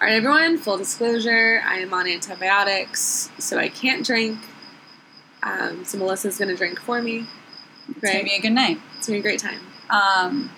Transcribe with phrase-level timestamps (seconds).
[0.00, 4.40] All right, everyone, full disclosure I am on antibiotics, so I can't drink.
[5.44, 7.26] Um, so Melissa's going to drink for me.
[7.88, 8.80] It's gonna be a good night.
[8.98, 9.60] It's going to be a great time.
[9.90, 10.50] Um,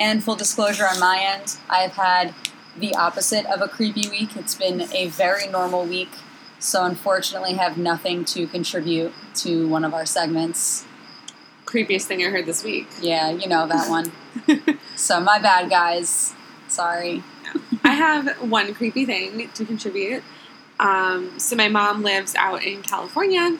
[0.00, 2.34] and full disclosure on my end, I've had
[2.78, 4.34] the opposite of a creepy week.
[4.36, 6.10] It's been a very normal week,
[6.58, 10.86] so unfortunately, have nothing to contribute to one of our segments.
[11.66, 12.88] Creepiest thing I heard this week.
[13.02, 14.12] Yeah, you know that one.
[14.96, 16.32] so my bad, guys.
[16.68, 17.22] Sorry.
[17.84, 20.22] I have one creepy thing to contribute.
[20.80, 23.58] Um, so my mom lives out in California.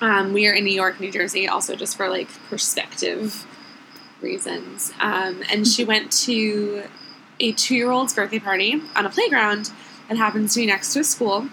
[0.00, 3.46] Um, we are in New York, New Jersey, also just for like perspective
[4.20, 4.92] reasons.
[5.00, 6.84] Um, and she went to
[7.38, 9.70] a two-year-old's birthday party on a playground
[10.08, 11.48] that happens to be next to a school.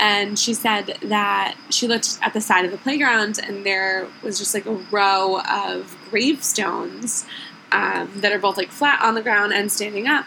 [0.00, 4.38] And she said that she looked at the side of the playground and there was
[4.38, 7.24] just like a row of gravestones
[7.70, 10.26] um, that are both like flat on the ground and standing up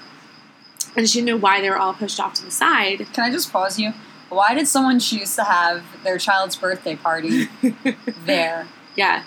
[0.95, 3.07] and she knew why they were all pushed off to the side.
[3.13, 3.93] Can I just pause you?
[4.29, 7.47] Why did someone choose to have their child's birthday party
[8.25, 8.67] there?
[8.95, 9.23] Yeah.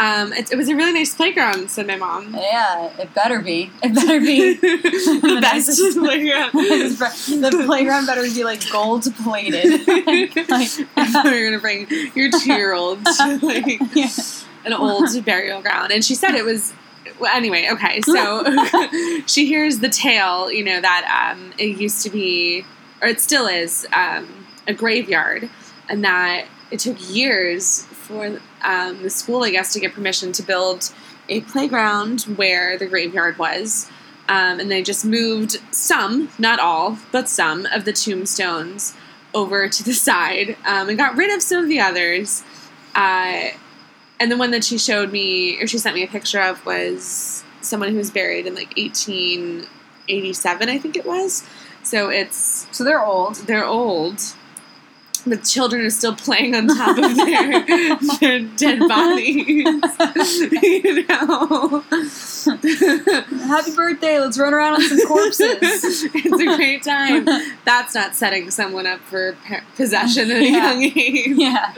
[0.00, 2.34] Um, it, it was a really nice playground, said my mom.
[2.34, 3.70] Yeah, it better be.
[3.82, 4.54] It better be.
[4.56, 6.52] the best nicest- playground.
[6.52, 9.86] the playground better be like gold plated.
[9.86, 10.36] like,
[10.96, 14.08] I thought you were gonna bring your two-year-old to like yeah.
[14.64, 16.72] an old burial ground, and she said it was.
[17.18, 18.44] Well, anyway, okay, so
[19.26, 22.64] she hears the tale, you know, that um, it used to be,
[23.00, 25.48] or it still is, um, a graveyard,
[25.88, 30.42] and that it took years for um, the school, I guess, to get permission to
[30.42, 30.92] build
[31.28, 33.90] a playground where the graveyard was.
[34.28, 38.94] Um, and they just moved some, not all, but some of the tombstones
[39.34, 42.44] over to the side um, and got rid of some of the others.
[42.94, 43.48] Uh,
[44.20, 47.42] and the one that she showed me, or she sent me a picture of, was
[47.62, 51.42] someone who was buried in like 1887, I think it was.
[51.82, 53.36] So it's So they're old.
[53.46, 54.20] they're old.
[55.26, 57.66] The children are still playing on top of their,
[58.20, 59.36] their dead bodies.
[60.62, 61.84] you know?
[63.46, 64.18] Happy birthday!
[64.18, 65.58] Let's run around on some corpses.
[66.14, 67.26] it's a great time.
[67.66, 69.36] That's not setting someone up for
[69.76, 70.72] possession at a Yeah.
[70.72, 71.26] young age.
[71.36, 71.74] yeah.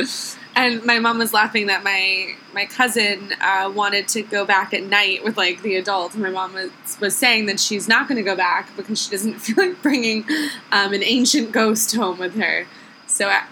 [0.54, 4.82] And my mom was laughing that my my cousin uh, wanted to go back at
[4.82, 6.14] night with like the adults.
[6.14, 6.70] My mom was,
[7.00, 10.24] was saying that she's not going to go back because she doesn't feel like bringing
[10.70, 12.66] um, an ancient ghost home with her.
[13.06, 13.44] So I,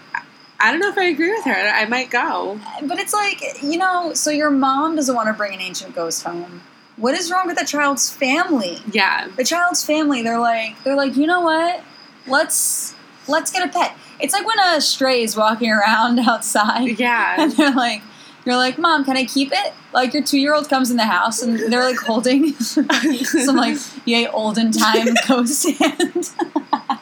[0.59, 1.51] I don't know if I agree with her.
[1.51, 2.59] I might go.
[2.83, 6.23] But it's like, you know, so your mom doesn't want to bring an ancient ghost
[6.23, 6.61] home.
[6.97, 8.77] What is wrong with the child's family?
[8.91, 11.83] Yeah, The child's family, they're like, they're like, you know what?
[12.27, 12.93] Let's
[13.27, 13.97] let's get a pet.
[14.21, 17.35] It's like when a stray is walking around outside, yeah.
[17.41, 18.01] and they're like,
[18.45, 19.73] you're like, mom, can I keep it?
[19.93, 23.77] Like your two year old comes in the house and they're like holding some like
[24.05, 26.29] yay olden time ghost hand.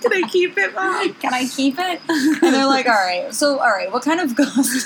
[0.01, 1.13] Can I keep it, mom?
[1.15, 2.01] Can I keep it?
[2.09, 3.33] And they're like, all right.
[3.33, 4.85] So, all right, what kind of ghost?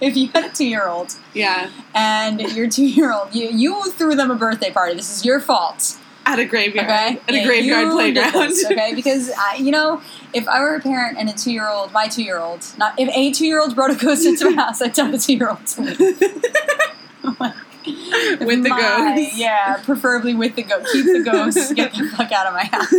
[0.00, 3.90] if you had a two year old yeah, and your two year old, you, you
[3.92, 4.94] threw them a birthday party.
[4.94, 5.98] This is your fault.
[6.32, 6.86] At a graveyard.
[6.88, 7.18] Okay?
[7.28, 8.32] At Yeah, a graveyard playground.
[8.32, 8.94] this, okay?
[9.00, 10.00] Because, I, you know,
[10.32, 12.98] if I were a parent and a two year old, my two year old, not
[12.98, 15.34] if a two year old brought a ghost into my house, I'd tell the two
[15.34, 15.98] year old to leave.
[18.40, 19.36] With the my- ghost.
[19.36, 20.92] Yeah, preferably with the ghost.
[20.92, 21.74] Keep the ghost.
[21.74, 22.92] Get the fuck out of my house.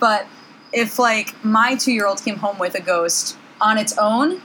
[0.00, 0.26] But
[0.72, 4.42] if like my two year old came home with a ghost on its own,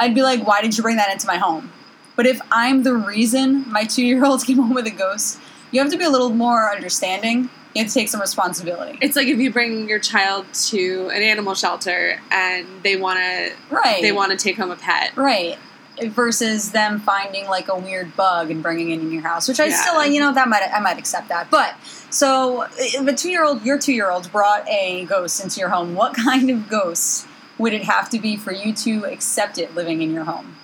[0.00, 1.70] I'd be like, why did you bring that into my home?
[2.16, 5.38] But if I'm the reason my two year old came home with a ghost,
[5.76, 7.50] you have to be a little more understanding.
[7.74, 8.98] You have to take some responsibility.
[9.02, 13.52] It's like if you bring your child to an animal shelter and they want to
[13.68, 14.00] Right.
[14.00, 15.14] they want to take home a pet.
[15.16, 15.58] Right.
[16.02, 19.66] Versus them finding like a weird bug and bringing it in your house, which I
[19.66, 19.76] Yeah.
[19.82, 21.50] still, you know, that might I might accept that.
[21.50, 21.74] But
[22.08, 25.68] so if a two year old, your two year old brought a ghost into your
[25.68, 27.26] home, what kind of ghost
[27.58, 30.56] would it have to be for you to accept it living in your home?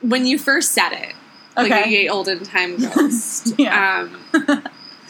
[0.00, 1.14] When you first said it,
[1.56, 2.08] like a Okay.
[2.08, 3.54] olden time ghost.
[3.58, 4.08] Yeah.
[4.32, 4.62] Um,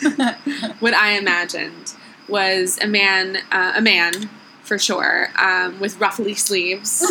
[0.80, 1.94] what I imagined
[2.28, 4.28] was a man, uh, a man
[4.62, 7.04] for sure, um, with ruffly sleeves,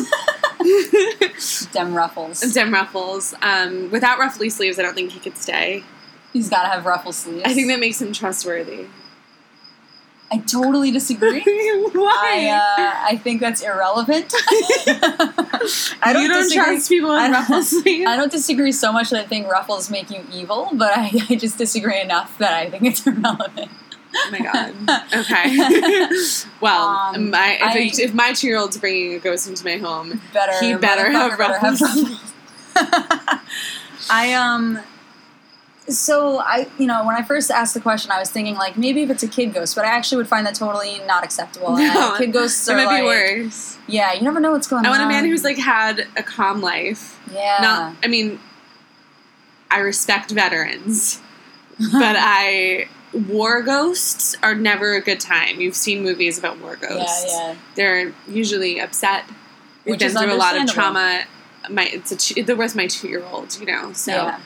[1.71, 2.39] Dem ruffles.
[2.53, 3.33] dim ruffles.
[3.41, 5.83] Um, without ruffly sleeves, I don't think he could stay.
[6.31, 7.43] He's got to have ruffle sleeves.
[7.45, 8.87] I think that makes him trustworthy.
[10.33, 11.41] I totally disagree.
[11.93, 12.47] Why?
[12.47, 14.33] I uh, I think that's irrelevant.
[16.01, 16.65] I don't, you don't disagree.
[16.75, 18.07] trust people I with sleeves.
[18.09, 21.35] I don't disagree so much that I think ruffles make you evil, but I, I
[21.35, 23.69] just disagree enough that I think it's irrelevant.
[24.15, 24.73] Oh my god.
[25.15, 26.07] Okay.
[26.61, 27.61] well, Um, my if,
[27.99, 31.11] I- if my two year old's bringing a ghost into my home, Better, He better
[31.11, 32.19] have motherfucker better have ruffles.
[32.75, 33.39] ruffles.
[34.09, 34.79] I um,
[35.87, 39.03] So I, you know, when I first asked the question, I was thinking like maybe
[39.03, 41.75] if it's a kid ghost, but I actually would find that totally not acceptable.
[41.77, 43.77] No, kid ghosts are It might like, be worse.
[43.87, 44.85] yeah, you never know what's going on.
[44.85, 44.99] I on.
[44.99, 47.19] want a man who's like had a calm life.
[47.33, 48.39] yeah, Not, I mean,
[49.69, 51.21] I respect veterans,
[51.91, 52.87] but I
[53.29, 55.59] war ghosts are never a good time.
[55.59, 57.25] You've seen movies about war ghosts.
[57.27, 57.47] yeah.
[57.49, 57.55] yeah.
[57.75, 59.25] They're usually upset.
[59.83, 61.25] They've Which been through a lot of trauma.
[61.69, 63.93] My it's a there was my two year old, you know.
[63.93, 64.39] So yeah.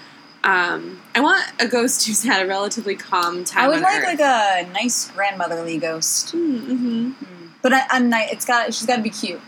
[0.43, 3.65] Um, I want a ghost who's had a relatively calm time.
[3.65, 4.19] I would like Earth.
[4.19, 7.11] like a nice grandmotherly ghost, Mm-hmm.
[7.61, 9.41] but I, I'm It's got she's got to be cute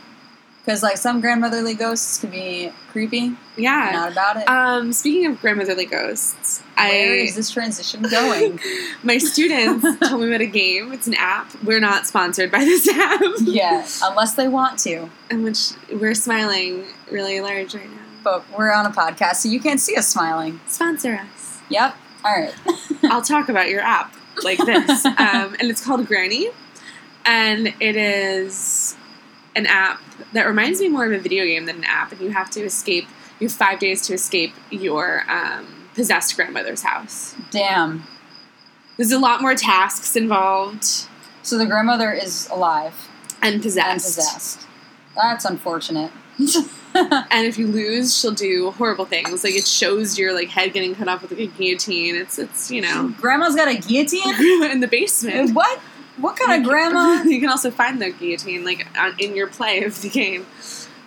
[0.66, 3.36] because like some grandmotherly ghosts can be creepy.
[3.56, 3.90] Yeah.
[3.94, 4.48] Not about it.
[4.50, 6.90] Um, speaking of grandmotherly ghosts, Where I
[7.24, 8.60] is this transition going?
[9.04, 10.92] my students told me about a game.
[10.92, 11.52] It's an app.
[11.64, 13.22] We're not sponsored by this app.
[13.42, 15.10] yeah, unless they want to.
[15.32, 17.98] In which we're smiling really large right now.
[18.24, 20.60] But we're on a podcast, so you can't see us smiling.
[20.68, 21.60] Sponsor us.
[21.70, 21.96] Yep.
[22.26, 22.54] All right.
[23.04, 24.14] I'll talk about your app
[24.44, 25.06] like this.
[25.18, 26.50] Um, and it's called Granny.
[27.26, 28.96] And it is
[29.56, 30.02] an app
[30.34, 32.12] that reminds me more of a video game than an app.
[32.12, 33.08] And you have to escape,
[33.40, 37.36] you have five days to escape your um, possessed grandmother's house.
[37.52, 38.04] Damn.
[38.98, 40.84] There's a lot more tasks involved
[41.42, 43.08] So the grandmother is alive
[43.42, 44.06] and and possessed.
[44.18, 44.68] possessed.
[45.16, 46.12] That's unfortunate.
[46.96, 49.44] And if you lose, she'll do horrible things.
[49.44, 52.16] Like it shows your like head getting cut off with like a guillotine.
[52.16, 54.64] It's it's you know Grandma's got a guillotine.
[54.72, 55.54] in the basement.
[55.54, 55.80] what?
[56.18, 57.22] What kind of grandma?
[57.24, 60.46] you can also find the guillotine like on, in your play of the game,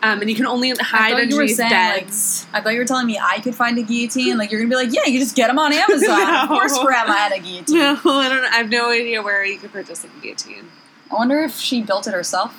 [0.03, 2.47] um, and you can only hide thought you were underneath saying, like, beds.
[2.53, 4.39] I thought you were telling me I could find a guillotine.
[4.39, 6.35] Like you're gonna be like, yeah, you just get them on Amazon.
[6.35, 7.77] Of course, grandma had a guillotine.
[7.77, 8.45] no, I don't.
[8.45, 10.71] I have no idea where you could purchase a guillotine.
[11.11, 12.55] I wonder if she built it herself,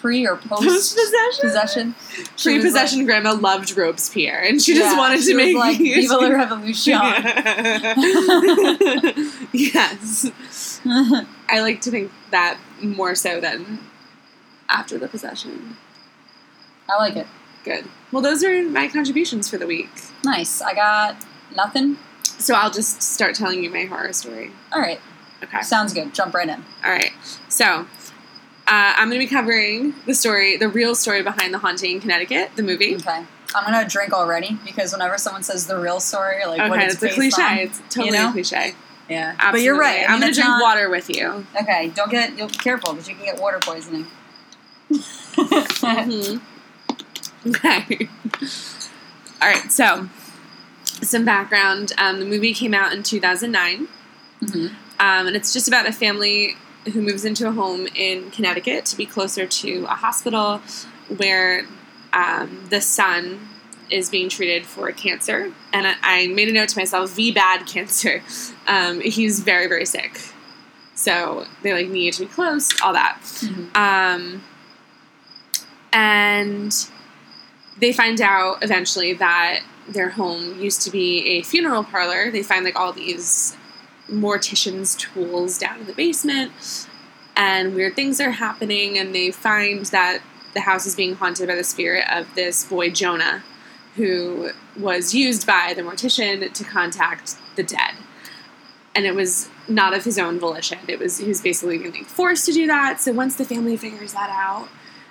[0.00, 1.40] pre or post Post-possession?
[1.40, 1.94] possession.
[2.42, 5.78] Pre-possession grandma loved Robespierre, and she like- just Yeah, wanted to make like.
[5.78, 6.92] Viva la Revolution.
[9.52, 10.30] yes,
[10.84, 13.78] I like to think that more so than
[14.68, 15.76] after the possession.
[16.88, 17.26] I like it.
[17.64, 17.86] Good.
[18.12, 19.88] Well, those are my contributions for the week.
[20.24, 20.60] Nice.
[20.62, 21.16] I got
[21.56, 21.98] nothing.
[22.22, 24.52] So I'll just start telling you my horror story.
[24.72, 25.00] All right.
[25.42, 25.62] Okay.
[25.62, 26.14] Sounds good.
[26.14, 26.64] Jump right in.
[26.84, 27.10] All right.
[27.48, 27.86] So
[28.68, 32.00] uh, I'm going to be covering the story, the real story behind The Haunting in
[32.00, 32.96] Connecticut, the movie.
[32.96, 33.24] Okay.
[33.54, 36.94] I'm gonna drink already because whenever someone says the real story, like what Okay, it's
[36.94, 37.42] it's a cliche.
[37.42, 38.28] on- It's totally know?
[38.28, 38.74] a cliche.
[39.08, 39.30] yeah.
[39.38, 39.52] Absolutely.
[39.60, 40.00] But you're right.
[40.00, 41.46] I I'm mean, gonna drink not- water with you.
[41.62, 41.88] Okay.
[41.94, 42.36] Don't get.
[42.36, 44.06] You'll be careful because you can get water poisoning.
[44.90, 46.40] Mhm.
[47.46, 48.08] Okay.
[49.40, 49.70] All right.
[49.70, 50.08] So,
[51.02, 51.92] some background.
[51.96, 53.86] Um, the movie came out in 2009,
[54.42, 54.66] Mhm.
[54.98, 56.56] um, and it's just about a family
[56.92, 60.58] who moves into a home in Connecticut to be closer to a hospital
[61.16, 61.66] where
[62.12, 63.48] um, the son
[63.90, 65.52] is being treated for cancer.
[65.72, 68.22] And I, I made a note to myself: V bad cancer.
[68.68, 70.18] Um, he's very very sick.
[70.96, 73.20] So they like need to be close, all that.
[73.22, 73.76] Mhm.
[73.76, 74.42] Um,
[75.92, 76.74] and
[77.78, 82.30] they find out eventually that their home used to be a funeral parlor.
[82.32, 83.56] They find like all these
[84.10, 86.52] mortician's tools down in the basement,
[87.36, 88.98] and weird things are happening.
[88.98, 90.22] And they find that
[90.54, 93.42] the house is being haunted by the spirit of this boy Jonah,
[93.96, 97.92] who was used by the mortician to contact the dead.
[98.94, 100.78] And it was not of his own volition.
[100.88, 103.00] It was he was basically being forced to do that.
[103.00, 104.68] So once the family figures that out,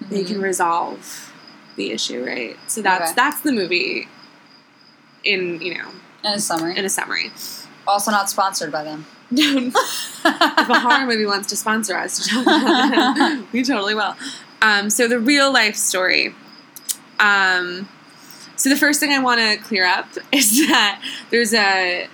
[0.09, 0.27] they Mhm.
[0.27, 1.31] can resolve
[1.75, 2.57] the issue, right?
[2.67, 3.13] So that's Okay.
[3.15, 4.07] that's the movie
[5.23, 5.89] in you know
[6.23, 6.77] In a summary.
[6.77, 7.31] in a summary.
[7.87, 9.05] Also not sponsored by them.
[9.31, 9.75] if
[10.25, 12.31] a horror movie wants to sponsor us,
[13.51, 14.15] we totally will.
[14.61, 16.33] Um, so the real life story.
[17.19, 17.89] Um,
[18.55, 22.07] so the first thing I want to clear up is that there's a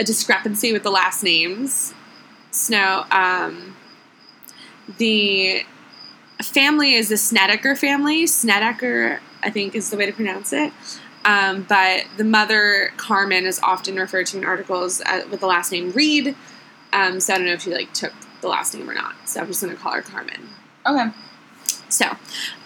[0.00, 1.92] a discrepancy with the last names.
[2.52, 3.04] Snow.
[3.10, 3.76] Um,
[4.98, 5.64] the
[6.42, 8.26] family is the Snedeker family.
[8.26, 10.72] Snedeker, I think, is the way to pronounce it.
[11.24, 15.72] Um, but the mother, Carmen, is often referred to in articles uh, with the last
[15.72, 16.34] name Reed.
[16.92, 19.14] Um, so I don't know if she like took the last name or not.
[19.28, 20.48] So I'm just going to call her Carmen.
[20.86, 21.06] Okay.
[21.88, 22.16] So,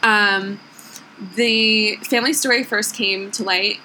[0.03, 0.61] um,
[1.37, 3.79] the family story first came to light,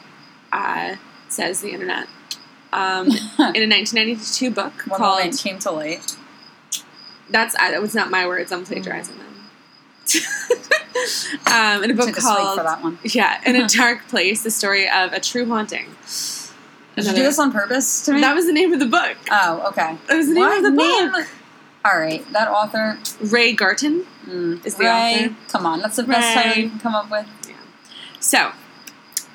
[0.52, 0.96] uh,
[1.30, 2.08] says the internet,
[2.74, 3.08] um,
[3.40, 5.38] in a 1992 book One called.
[5.38, 6.16] came to Light."
[7.30, 8.52] That's that was not my words.
[8.52, 9.27] I'm plagiarizing them.
[11.48, 12.98] um, in a book Took us wait called for that one.
[13.04, 15.86] Yeah, in a dark place, the story of a true haunting.
[16.96, 18.22] Did you do this on purpose to me?
[18.22, 19.18] That was the name of the book.
[19.30, 19.98] oh, okay.
[20.08, 21.12] That was the name What of the name?
[21.12, 21.28] book.
[21.86, 22.98] All right, that author.
[23.22, 24.06] Ray Garton.
[24.26, 25.36] Mm, Is the Ray, author?
[25.50, 26.44] Come on, that's the best Ray.
[26.44, 27.28] title you can come up with.
[27.48, 27.56] Yeah.
[28.20, 28.52] So,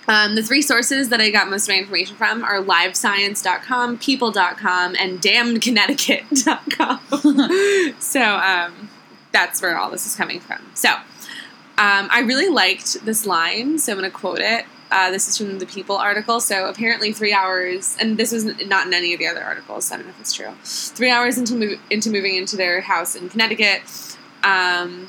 [0.08, 4.96] Um, the three sources that I got most of my information from are livescience.com, people.com,
[4.98, 7.94] and damnedconnecticut.com.
[8.00, 8.88] so um,
[9.32, 10.60] that's where all this is coming from.
[10.74, 10.90] So
[11.78, 14.66] um, I really liked this line, so I'm going to quote it.
[14.90, 16.38] Uh, this is from the People article.
[16.38, 19.86] So apparently, three hours, and this was not in any of the other articles.
[19.86, 20.52] So I don't know if it's true.
[20.62, 23.82] Three hours into move, into moving into their house in Connecticut,
[24.44, 25.08] um,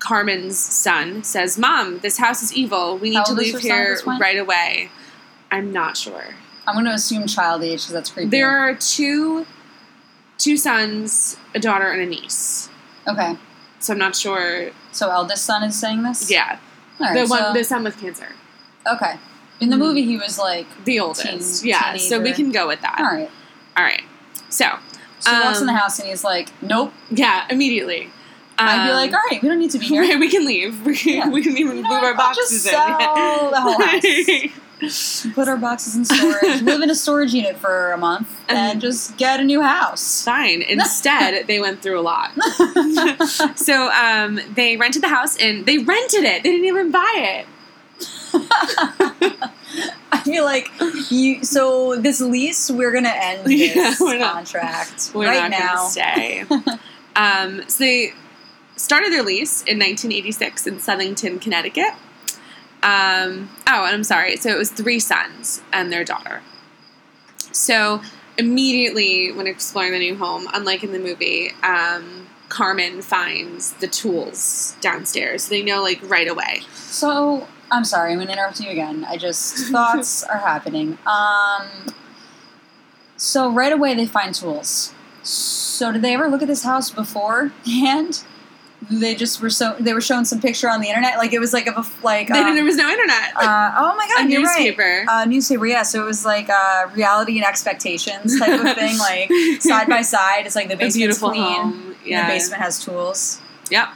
[0.00, 2.98] Carmen's son says, "Mom, this house is evil.
[2.98, 4.90] We need How to leave her son at here right away."
[5.50, 6.34] I'm not sure.
[6.66, 8.30] I'm going to assume child age because that's creepy.
[8.30, 9.46] There are two
[10.42, 12.68] two sons, a daughter, and a niece.
[13.06, 13.36] okay.
[13.78, 14.70] So I'm not sure.
[14.92, 16.30] So eldest son is saying this.
[16.30, 16.58] Yeah,
[17.00, 18.28] right, the one, so- the son with cancer,
[18.86, 19.14] okay.
[19.60, 19.86] In the Mhm.
[19.86, 21.62] movie, he was like, the oldest.
[21.62, 22.96] Teen- yeah, so we can go with that.
[22.98, 23.30] all right.
[23.76, 24.02] All right.
[24.48, 24.66] So
[25.20, 26.92] So he walks in the Um, house and he's like, nope.
[27.10, 28.10] yeah, immediately.
[28.58, 30.02] I'd be Um, like, all right, we don't need to be here.
[30.02, 30.80] Right, we can leave.
[30.86, 31.28] We, Yeah.
[31.28, 34.04] we can even You know move our I'll just boxes sell the whole house.
[35.34, 39.16] Put our boxes in storage, live in a storage unit for a month, And- just
[39.16, 40.24] get a new house.
[40.24, 40.62] Fine.
[40.68, 42.32] Instead, they went through a lot.
[43.56, 46.42] So um, they rented the house and they rented it.
[46.42, 47.46] They didn't even buy it.
[50.12, 50.68] I feel like
[51.10, 51.44] you.
[51.44, 55.74] So this lease, we're gonna end this Yeah, we're not- contract We're right not now.
[55.76, 56.44] going to stay.
[57.16, 58.12] um, so they
[58.76, 61.92] started their lease in 1986 in Southington, Connecticut.
[62.82, 64.36] Um, oh, and I'm sorry.
[64.36, 66.42] So it was three sons and their daughter.
[67.52, 68.02] So
[68.38, 74.76] immediately, when exploring the new home, unlike in the movie, um, Carmen finds the tools
[74.80, 75.48] downstairs.
[75.48, 76.62] They know like right away.
[76.74, 79.06] So I'm sorry, I'm gonna interrupt you again.
[79.08, 80.98] I just thoughts are happening.
[81.06, 81.94] Um,
[83.16, 84.92] so right away they find tools.
[85.22, 88.24] So did they ever look at this house beforehand?
[88.90, 91.52] They just were so they were showing some picture on the internet, like it was
[91.52, 93.36] like of a like Then uh, there was no internet.
[93.36, 95.04] uh, oh my god, a you're newspaper.
[95.06, 95.22] right.
[95.22, 95.82] Uh, newspaper, yeah.
[95.82, 99.30] So it was like uh, reality and expectations type of thing, like
[99.62, 100.46] side by side.
[100.46, 101.96] It's like the basement's clean, home.
[102.04, 102.26] Yeah.
[102.26, 103.40] the basement has tools.
[103.70, 103.88] Yep.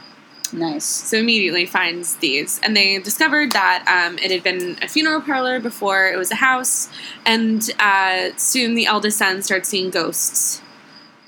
[0.53, 0.85] Nice.
[0.85, 5.59] So immediately finds these, and they discovered that um, it had been a funeral parlor
[5.59, 6.87] before it was a house,
[7.25, 10.61] and uh, soon the eldest son starts seeing ghosts,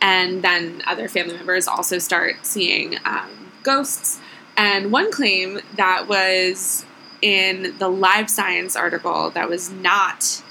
[0.01, 4.19] and then other family members also start seeing um, ghosts.
[4.57, 6.85] And one claim that was
[7.21, 10.43] in the Live Science article that was not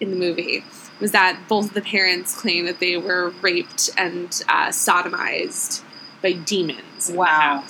[0.00, 0.64] in the movie
[1.00, 5.82] was that both of the parents claim that they were raped and uh, sodomized
[6.22, 7.64] by demons Wow.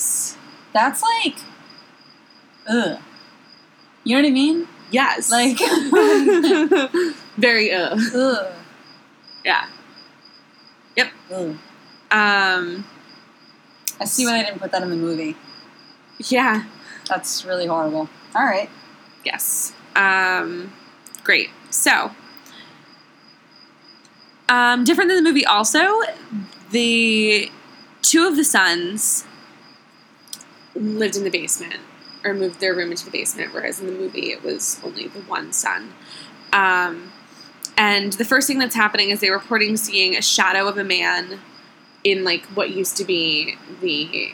[0.73, 1.37] That's like,
[2.69, 2.99] ugh.
[4.05, 4.69] You know what I mean?
[4.91, 5.31] Yes.
[5.31, 5.59] Like,
[7.37, 7.97] very uh.
[8.15, 8.53] ugh.
[9.45, 9.67] Yeah.
[11.31, 11.57] ugh.
[12.11, 12.85] Um
[14.01, 15.37] I see why they didn't put that in the movie.
[16.19, 16.65] yeah.
[17.09, 18.09] That's really horrible.
[18.35, 18.69] All right.
[19.25, 19.73] Yes.
[19.97, 20.73] Um
[21.25, 21.51] great.
[21.71, 22.13] So
[24.49, 26.01] um different than the movie also,
[26.71, 27.51] the
[28.03, 29.25] two of the sons
[30.75, 31.77] lived in the basement
[32.25, 35.21] or moved their room into the basement, whereas in the movie it was only the
[35.21, 35.93] one son.
[36.53, 37.13] Um,
[37.77, 41.41] and the first thing that's happening is they're reporting seeing a shadow of a man
[42.11, 44.31] in like what used to be the,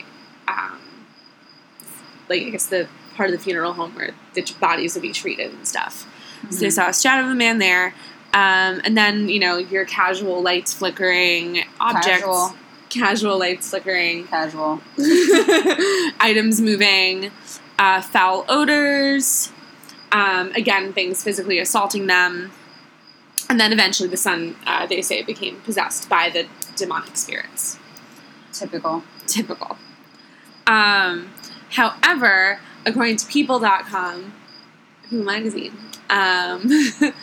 [0.47, 0.79] um,
[2.29, 5.53] like I guess the part of the funeral home where the bodies would be treated
[5.53, 6.07] and stuff.
[6.51, 7.93] So they saw a shadow of a man there.
[8.33, 12.53] Um, and then, you know, your casual lights flickering, objects, Casual.
[12.89, 14.81] casual lights flickering, Casual.
[16.19, 17.31] items moving,
[17.79, 19.53] uh, foul odors,
[20.11, 22.51] um, again, things physically assaulting them.
[23.49, 27.77] And then eventually the son, uh, they say, became possessed by the demonic spirits.
[28.51, 29.03] Typical.
[29.27, 29.77] Typical.
[30.67, 31.31] Um,
[31.71, 34.33] however, according to People.com,
[35.09, 35.73] Who magazine,
[36.09, 36.67] um,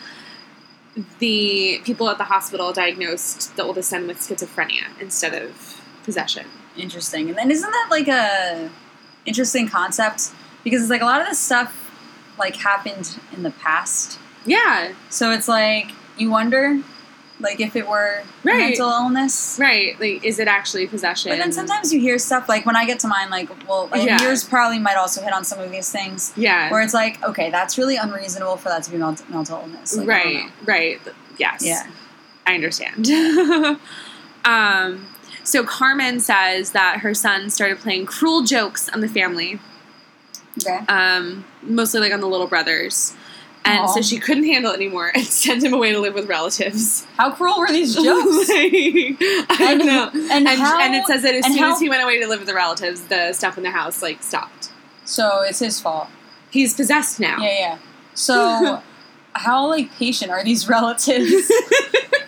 [1.19, 6.45] the people at the hospital diagnosed the oldest son with schizophrenia instead of possession.
[6.77, 7.29] Interesting.
[7.29, 8.69] And then isn't that like a
[9.25, 10.31] interesting concept?
[10.63, 11.79] Because it's like a lot of this stuff
[12.37, 14.19] like happened in the past.
[14.45, 16.81] Yeah, So it's like you wonder
[17.39, 18.69] like if it were Right.
[18.69, 19.57] mental illness.
[19.59, 19.99] right.
[19.99, 21.31] Like, is it actually possession?
[21.31, 24.03] But then sometimes you hear stuff like when I get to mine, like, well, and
[24.03, 24.21] Yeah.
[24.21, 27.49] yours probably might also hit on some of these things yeah, where it's like, okay,
[27.49, 29.95] that's really unreasonable for that to be mental, mental illness.
[29.95, 31.01] Like, right, right.
[31.37, 31.85] Yes, Yeah.
[32.45, 33.07] I understand.
[34.45, 35.07] um,
[35.43, 39.59] so Carmen says that her son started playing cruel jokes on the family,
[40.59, 40.79] Okay.
[40.87, 43.13] um, mostly like on the little brothers.
[43.65, 43.87] And Aw.
[43.87, 47.05] so she couldn't handle it anymore and sent him away to live with relatives.
[47.17, 48.49] How cruel were these jokes?
[48.49, 49.17] Like,
[49.49, 50.09] I don't know.
[50.13, 52.27] and And, how- and it says that as soon how- as he went away to
[52.27, 54.71] live with the relatives, the stuff in the house like stopped.
[55.05, 56.07] so it's his fault.
[56.51, 57.37] He's possessed now.
[57.39, 57.77] Yeah, yeah.
[58.15, 58.81] So,
[59.35, 61.51] how like patient are these relatives?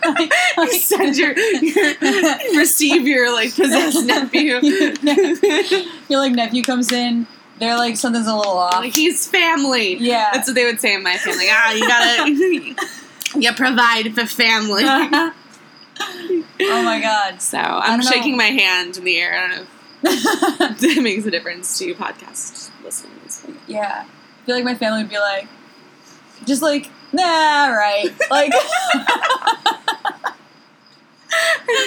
[0.06, 1.94] like, You send your, your
[2.58, 4.60] receive your like possessed nephew.
[6.10, 7.28] your like nephew comes in.
[7.60, 8.76] They're like something's a little off.
[8.76, 9.96] like he's family.
[9.98, 10.30] yeah.
[10.34, 11.46] That's what they would say in my family.
[11.50, 12.76] Ah, you gotta
[13.40, 14.84] you provide for family.
[14.86, 15.34] oh
[16.60, 17.42] my god.
[17.42, 18.12] So I'm don't know.
[18.12, 19.34] shaking my hand in the air.
[19.38, 19.66] I don't know
[20.04, 23.46] if that makes a difference to podcast listeners.
[23.68, 24.06] yeah.
[24.06, 25.48] I feel like my family would be like,
[26.46, 28.14] just like, nah, right.
[28.30, 28.52] Like,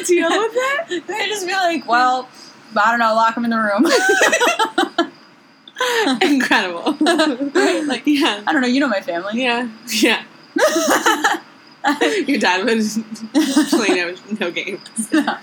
[0.07, 0.87] Deal with that?
[1.07, 2.29] they'd just be like, well,
[2.77, 5.09] I don't know, lock him in the room.
[6.23, 6.97] Incredible.
[7.55, 8.43] Right, like- yeah.
[8.47, 9.41] I don't know, you know my family.
[9.43, 9.69] Yeah.
[9.93, 10.25] Yeah.
[12.27, 12.99] Your dad was
[13.71, 14.81] play no, no games.
[15.13, 15.39] No.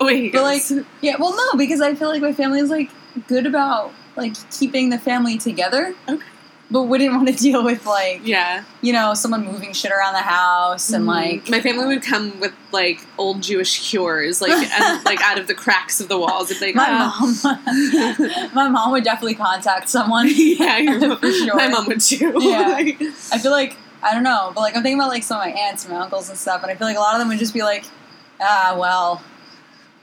[0.00, 0.62] Oh, wait, But like,
[1.00, 2.90] yeah, well, no, because I feel like my family is like
[3.28, 5.94] good about like keeping the family together.
[6.08, 6.22] Okay.
[6.68, 8.64] But wouldn't want to deal with like yeah.
[8.82, 11.08] you know someone moving shit around the house and Mhm.
[11.08, 15.46] like my family would come with like old Jewish cures, like and, like out of
[15.46, 16.50] the cracks of the walls.
[16.50, 18.50] If they my "Ah." mom.
[18.54, 20.26] my mom would definitely contact someone.
[20.34, 21.54] yeah, your For sure.
[21.54, 22.32] my mom would too.
[22.40, 22.66] Yeah.
[22.68, 25.46] Like, I feel like I don't know, but like I'm thinking about like some of
[25.46, 27.28] my aunts and my uncles and stuff, and I feel like a lot of them
[27.28, 27.84] would just be like,
[28.40, 29.22] ah, well,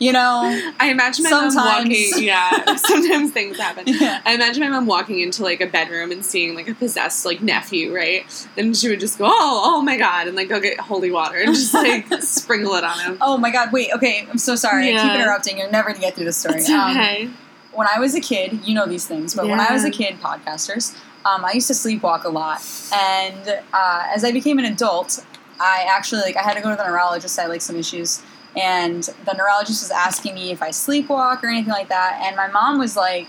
[0.03, 1.89] you know, I imagine my mom Sometimes.
[1.89, 2.23] walking.
[2.23, 3.83] Yeah, sometimes things happen.
[3.87, 4.21] yeah.
[4.25, 7.41] I imagine my mom walking into like a bedroom and seeing like a possessed like
[7.41, 8.25] nephew, right?
[8.55, 11.37] Then she would just go, "Oh, oh my god!" and like go get holy water
[11.37, 13.17] and just like sprinkle it on him.
[13.21, 14.89] Oh my god, wait, okay, I'm so sorry.
[14.89, 15.57] I keep interrupting.
[15.57, 16.57] You're never gonna get through the story.
[16.61, 17.29] It's Um, okay.
[17.71, 20.09] when I was a kid, you know these things, but when I was a Yeah.
[20.11, 20.93] kid, podcasters,
[21.25, 22.61] um, I used to sleepwalk a lot.
[22.93, 25.25] And uh, as I became an adult,
[25.59, 27.37] I actually like I had to go to the neurologist.
[27.39, 28.21] I had like some issues,
[28.55, 32.21] and the neurologist was asking me if I sleepwalk or anything like that.
[32.23, 33.27] And my mom was like,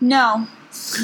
[0.00, 0.46] "No."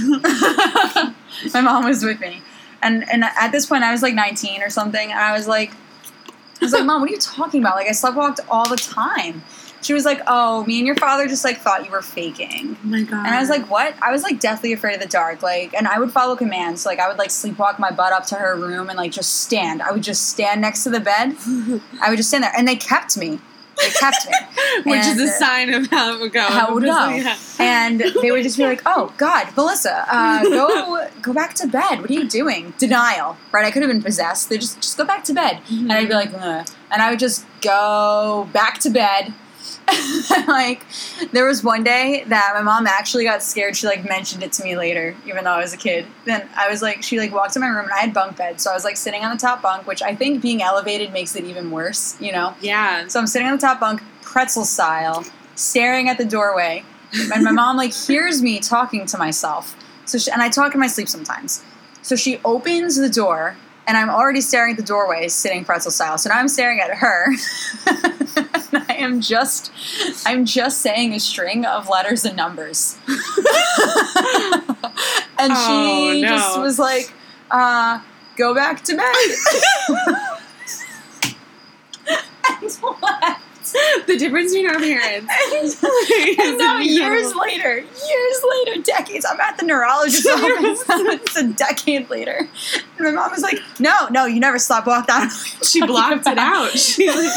[1.53, 2.41] my mom was with me,
[2.83, 5.73] and and at this point I was like 19 or something, and I was like,
[6.61, 7.75] I was like, "Mom, what are you talking about?
[7.75, 9.43] Like I sleepwalked all the time."
[9.83, 12.87] She was like, "Oh, me and your father just like thought you were faking." Oh
[12.87, 13.27] my god.
[13.27, 13.95] And I was like, what?
[14.03, 15.43] I was like deathly afraid of the dark.
[15.43, 16.87] Like, and I would follow commands.
[16.87, 19.83] Like, I would like sleepwalk my butt up to her room and like just stand.
[19.83, 21.37] I would just stand next to the bed.
[22.03, 22.53] I would just stand there.
[22.57, 23.39] And they kept me.
[23.79, 24.93] They kept me.
[24.93, 26.43] which is a sign of how it would go.
[26.43, 27.09] How it would go.
[27.09, 27.37] Yeah.
[27.59, 32.01] And they would just be like, oh, God, Melissa, uh, go go back to bed.
[32.01, 32.73] What are you doing?
[32.79, 33.65] Denial, right?
[33.65, 34.49] I could have been possessed.
[34.49, 35.61] They just, just go back to bed.
[35.69, 36.67] And I'd be like, Ugh.
[36.91, 39.35] and I would just go back to bed.
[40.49, 40.85] like
[41.33, 43.77] there was one day that my mom actually got scared.
[43.77, 46.07] She like mentioned it to me later, even though I was a kid.
[46.25, 48.63] Then I was like, she like walked in my room and I had bunk beds,
[48.63, 51.37] so I was like sitting on the top bunk, which I think being elevated makes
[51.37, 52.55] it even worse, you know.
[52.61, 53.07] yeah.
[53.09, 55.25] So I'm sitting on the top bunk, pretzel style,
[55.55, 56.85] staring at the doorway,
[57.33, 59.77] and my mom like hears me talking to myself.
[60.05, 61.63] So she, and I talk in my sleep sometimes.
[62.03, 66.19] So she opens the door, and I'm already staring at the doorway, sitting pretzel style.
[66.19, 67.27] So now I'm staring at her.
[68.89, 69.71] I am just,
[70.27, 72.97] I'm just saying a string of letters and numbers.
[75.39, 76.29] and Oh, she no.
[76.29, 77.13] just was like,
[77.51, 78.01] uh,
[78.37, 79.15] "Go back to bed."
[82.63, 83.43] and left.
[84.07, 85.33] The difference between our parents.
[86.39, 90.85] and now years later, years later, decades, I'm at the neurologist's office.
[90.89, 92.49] it's a decade later.
[92.99, 95.31] And my mom was like, no, no, you never slept walked out.
[95.65, 96.71] she blocked it out.
[96.73, 97.33] She, like,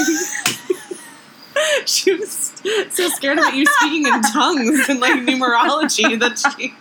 [1.85, 2.53] she was
[2.91, 6.73] so scared about you speaking in tongues and like numerology that she.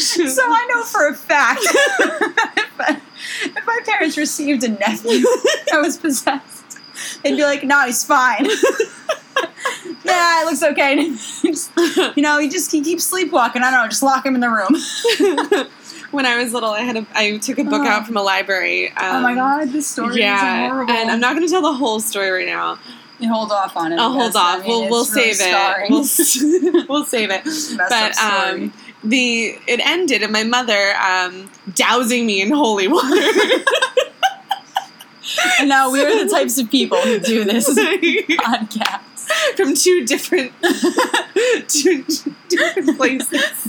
[0.00, 3.00] she So I know for a fact if, I-
[3.42, 5.20] if my parents received a nephew
[5.70, 6.63] that was possessed,
[7.22, 8.46] they'd be like, no, he's fine.
[10.04, 12.12] yeah, it looks okay.
[12.16, 13.62] you know, he just he keeps sleepwalking.
[13.62, 15.66] I don't know, just lock him in the room.
[16.10, 17.88] when I was little, I had a I took a book Oh.
[17.88, 18.88] out from a library.
[18.90, 20.92] Um, oh my god, this story Yeah, is horrible.
[20.92, 22.78] and I'm not going to tell the whole story right now.
[23.20, 23.98] You hold off on it.
[24.00, 24.58] I'll hold off.
[24.60, 25.86] I mean, we'll we'll really save scarring.
[25.86, 25.90] it.
[25.90, 27.44] We'll, we'll save it.
[27.88, 28.72] But um,
[29.04, 33.06] the it ended, and my mother um, dousing me in holy water.
[35.60, 39.00] And now we're the types of people who do this podcast.
[39.56, 40.52] from two different
[41.68, 42.04] two
[42.48, 43.68] different places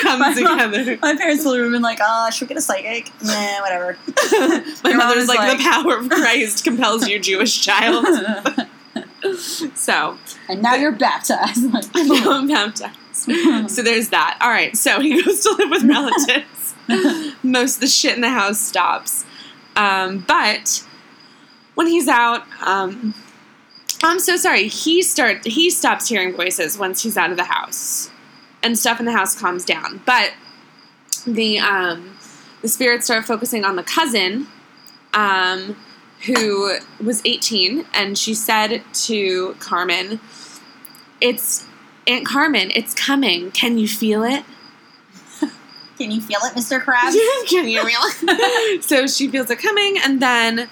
[0.00, 0.98] come My mom- together.
[1.02, 3.10] My parents would have been like, uh, should we get a psychic?
[3.22, 3.98] Nah, whatever.
[4.84, 8.06] My mother's mom like, the power of Christ compels you, Jewish child.
[9.74, 11.64] so and now you're baptized.
[11.94, 12.94] I'm baptized.
[13.70, 14.38] So there's that.
[14.40, 14.76] All right.
[14.76, 17.34] So he goes to live with relatives.
[17.42, 19.24] Most of the shit in the house stops.
[19.74, 20.85] Um, but
[21.76, 23.14] when he's out, um,
[24.02, 24.66] I'm so sorry.
[24.66, 28.10] He start he stops hearing voices once he's out of the house,
[28.62, 30.00] and stuff in the house calms down.
[30.04, 30.32] But
[31.26, 32.16] the um,
[32.62, 34.48] the spirits start focusing on the cousin,
[35.14, 35.76] um,
[36.26, 40.20] who was 18, and she said to Carmen,
[41.20, 41.66] "It's
[42.06, 42.72] Aunt Carmen.
[42.74, 43.50] It's coming.
[43.50, 44.44] Can you feel it?
[45.98, 46.82] Can you feel it, Mr.
[46.82, 47.16] Krabs?
[47.48, 50.68] Can you feel it?" so she feels it coming, and then.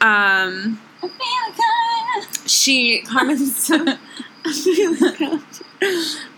[0.00, 3.70] Um, I feel it she Carmen's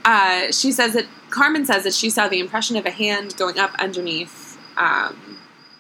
[0.05, 3.59] uh, she says that Carmen says that she saw the impression of a hand going
[3.59, 5.39] up underneath um,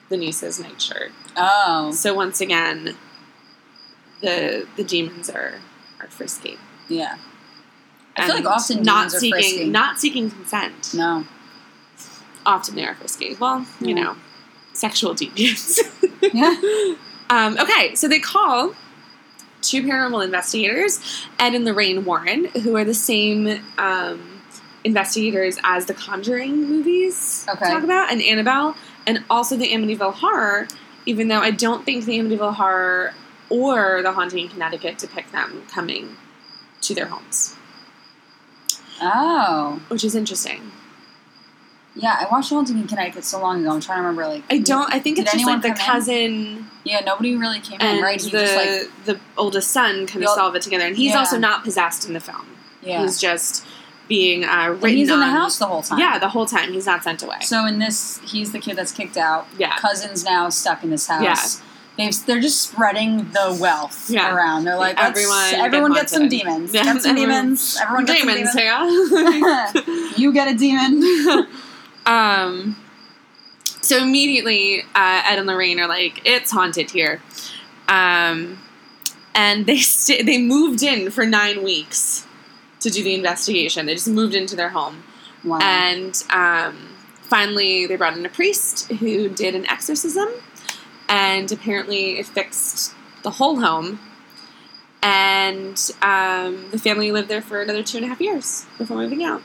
[0.09, 1.13] the niece's nightshirt.
[1.37, 2.97] Oh, So once again,
[4.21, 5.55] the the demons are
[6.01, 6.59] are frisky.
[6.89, 7.17] yeah.
[8.17, 9.71] I feel like often not demons are seeking frisky.
[9.71, 10.95] not seeking consent.
[10.95, 11.25] No.
[12.45, 13.37] Often they are frisky.
[13.41, 14.03] Well, you Yeah.
[14.03, 14.17] know,
[14.73, 15.79] sexual deviants.
[16.33, 16.95] Yeah.
[17.31, 18.75] Um, okay, so they call
[19.63, 21.01] two paranormal investigators,
[21.39, 24.43] Ed and Lorraine Warren, who are the same um,
[24.85, 27.67] investigators as the Conjuring movies Okay.
[27.71, 28.75] talk about, and Annabelle,
[29.07, 30.67] and also the Amityville Horror.
[31.07, 33.15] Even though I don't think the Amityville Horror
[33.49, 36.17] or the Haunting in Connecticut depict them coming
[36.83, 37.57] to their homes,
[39.01, 39.81] Oh.
[39.89, 40.73] which is interesting.
[41.97, 43.73] Yeah, I watched Haunting in Connecticut so long ago.
[43.73, 44.45] I'm trying to remember, like.
[44.51, 44.93] I don't.
[44.95, 45.83] I think it's just like the come in?
[45.85, 48.21] cousin Yeah, nobody really came in, right?
[48.21, 49.05] He the just, like.
[49.07, 51.19] the oldest son kind of solve it together, and he's Yeah.
[51.19, 52.47] also not possessed in the film.
[52.83, 53.03] Yeah.
[53.03, 53.65] He's just
[54.09, 55.99] being uh, And written he's in the house the whole time.
[55.99, 57.37] Yeah, the whole time he's not sent away.
[57.43, 59.47] So in this, he's the kid that's kicked out.
[59.59, 59.77] Yeah.
[59.79, 61.23] Cousin's now stuck in this house.
[61.23, 61.65] Yeah.
[62.07, 64.35] They've, they're just spreading the wealth Yeah.
[64.35, 64.65] around.
[64.65, 66.73] They're like, Everyone get everyone get some demons.
[66.73, 67.79] Yeah, Get some everyone- demons.
[67.83, 70.19] Everyone get Demons some demons.
[70.19, 71.47] you get a demon.
[72.07, 72.77] um,
[73.83, 77.21] so immediately, uh, Ed and Lorraine are like, "It's haunted here,"
[77.89, 78.59] um,
[79.35, 82.27] and they st- they moved in for nine weeks
[82.81, 83.87] to do the investigation.
[83.87, 85.03] They just moved into their home.
[85.45, 85.59] Wow.
[85.63, 86.77] And um,
[87.23, 90.29] finally, they brought in a priest who did an exorcism,
[91.09, 94.01] and apparently it fixed the whole home.
[95.03, 99.25] And um, the family lived there for another two and a half years before moving
[99.25, 99.43] out.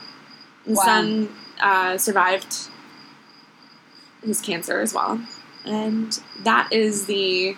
[0.66, 0.84] The Wow.
[0.84, 1.28] son
[1.60, 2.68] uh, survived
[4.24, 5.20] his cancer as well.
[5.64, 7.56] And that is the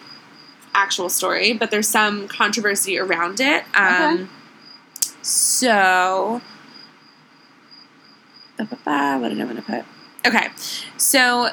[0.75, 3.65] actual story, but there's some controversy around it.
[3.75, 4.31] Um,
[5.23, 6.41] So,
[8.57, 9.85] Ba-ba-ba, what did I want to put?
[10.27, 10.49] Okay,
[10.97, 11.51] so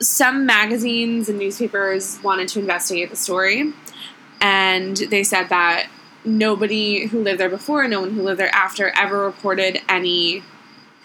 [0.00, 3.72] some magazines and newspapers wanted to investigate the story,
[4.40, 5.88] and they said that
[6.24, 10.42] nobody who lived there before, no one who lived there after, ever reported any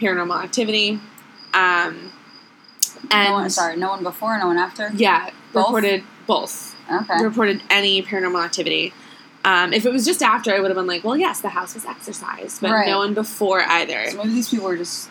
[0.02, 1.00] paranormal activity.
[1.54, 2.12] Um,
[3.12, 4.90] and no one, sorry, no one before, no one after.
[4.96, 5.68] yeah, Both?
[5.68, 7.24] reported both Okay.
[7.24, 8.94] reported any paranormal activity.
[9.46, 11.74] Um, if it was just after, I would have been like, well, yes, the house
[11.74, 12.88] was exorcised, but Right.
[12.88, 14.12] no one before either.
[14.12, 15.10] So maybe these people were just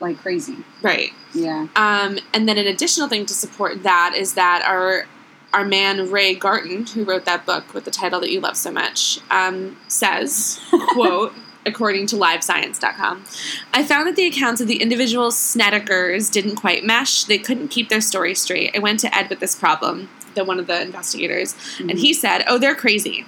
[0.00, 0.56] like crazy.
[0.82, 1.10] Right.
[1.34, 1.66] Yeah.
[1.76, 5.06] Um, and then an additional thing to support that is that our
[5.52, 8.70] our man Ray Garton, who wrote that book with the title that you love so
[8.70, 11.32] much, um, says, quote,
[11.66, 13.24] according to livescience.com,
[13.72, 17.24] I found that the accounts of the individual Snedekers didn't quite mesh.
[17.24, 18.74] They couldn't keep their story straight.
[18.74, 22.44] I went to Ed with this problem, the one of the investigators, and he said,
[22.46, 23.26] Oh, they're crazy.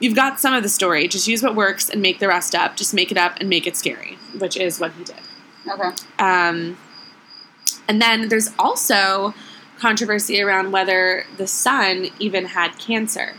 [0.00, 1.06] You've got some of the story.
[1.06, 2.76] Just use what works and make the rest up.
[2.76, 5.20] Just make it up and make it scary, which is what he did.
[5.68, 5.90] Okay.
[6.18, 6.76] Um,
[7.88, 9.34] and then there's also
[9.78, 13.34] controversy around whether the son even had cancer.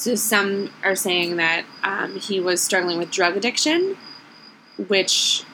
[0.00, 3.98] So some are saying that um, he was struggling with drug addiction,
[4.88, 5.44] which,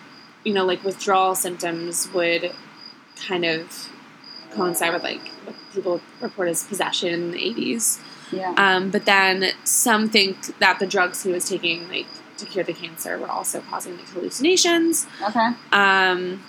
[0.44, 2.52] you know, like withdrawal symptoms would
[3.26, 3.90] kind of
[4.52, 8.00] coincide with like what people report as possession in the 80s.
[8.30, 8.54] Yeah.
[8.56, 12.06] Um, but then some think that the drugs he was taking, like
[12.36, 15.08] to cure the cancer, were also causing like hallucinations.
[15.28, 15.48] Okay.
[15.72, 16.40] Um,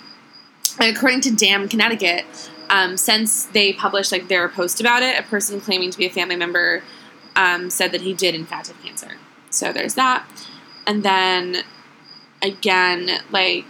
[0.78, 2.24] and according to Damned Connecticut,
[2.70, 6.10] um, since they published like their post about it, a person claiming to be a
[6.10, 6.84] family member
[7.38, 9.12] um, said that he did in fact have cancer.
[9.48, 10.26] So there's that.
[10.86, 11.62] And then
[12.42, 13.66] again, like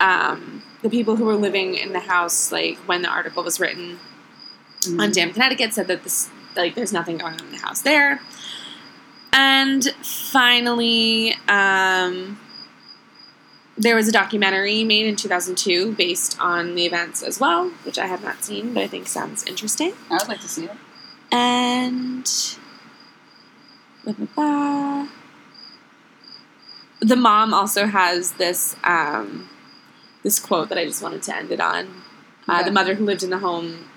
[0.00, 3.98] um, the people who were living in the house, like when the article was written
[4.98, 8.20] on Damned Connecticut, said that this like there's nothing going on in the house there.
[9.32, 12.40] And finally, um,
[13.76, 18.06] there was a documentary made in 2002 based on the events as well, which I
[18.06, 19.92] have not seen, but I think sounds interesting.
[20.10, 20.70] I would like to see it.
[21.30, 22.26] And
[27.00, 29.48] the mom also has this um,
[30.22, 31.86] this quote that I just wanted to end it on.
[32.48, 32.64] Uh, Okay.
[32.64, 33.88] The mother who lived in the home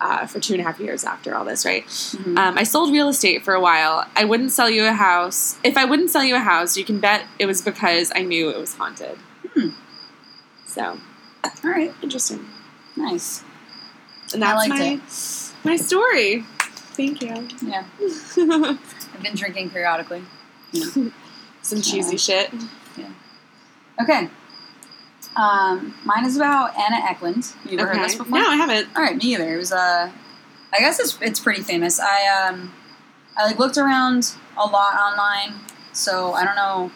[0.00, 1.86] uh, for two and a half years after all this, right?
[1.86, 2.36] Mhm.
[2.36, 4.04] Um, I sold real estate for a while.
[4.16, 5.58] I wouldn't sell you a house.
[5.64, 8.50] If I wouldn't sell you a house, you can bet it was because I knew
[8.50, 9.16] it was haunted.
[9.54, 9.70] Hmm.
[10.66, 10.98] So
[11.44, 11.92] All right.
[12.02, 12.46] Interesting.
[12.96, 13.42] Nice.
[14.34, 15.00] And I that's liked my it.
[15.64, 16.42] My story.
[16.96, 17.48] Thank you.
[17.62, 17.84] Yeah.
[18.00, 20.22] I've been drinking periodically.
[20.72, 20.84] Yeah.
[21.62, 22.50] Some cheesy shit.
[22.96, 23.10] Yeah.
[24.00, 24.28] Okay.
[25.36, 27.54] Um, mine is about Anna Ecklund.
[27.70, 28.38] You ever heard this before?
[28.38, 28.88] No, I haven't.
[28.96, 29.54] All right, me either.
[29.54, 30.10] It was uh,
[30.72, 32.00] I guess it's it's pretty famous.
[32.00, 32.72] I um,
[33.36, 35.60] I like looked around a lot online,
[35.92, 36.90] so I don't know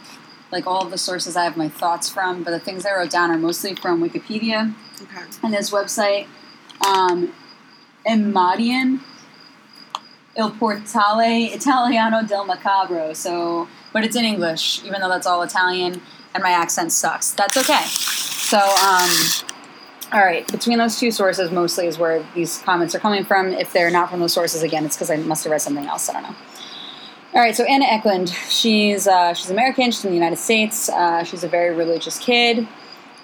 [0.51, 3.11] like all of the sources I have my thoughts from, but the things I wrote
[3.11, 5.22] down are mostly from Wikipedia Okay.
[5.42, 6.27] and this website,
[6.87, 7.33] um,
[8.07, 9.01] Emadion
[10.37, 13.15] Il Portale Italiano del Macabro.
[13.15, 16.01] So, but it's in English, even though that's all Italian,
[16.35, 17.33] and my accent sucks.
[17.33, 17.85] That's okay.
[17.85, 19.11] So, um,
[20.12, 23.53] all right, between those two sources, mostly is where these comments are coming from.
[23.53, 26.09] If they're not from those sources, again, it's because I must have read something else.
[26.09, 26.37] I don't know.
[27.35, 29.87] All right, so Anna Ecklund, she's uh, she's American.
[29.87, 30.91] She's in the United States.
[30.91, 32.69] Uh, she's a very religious kid,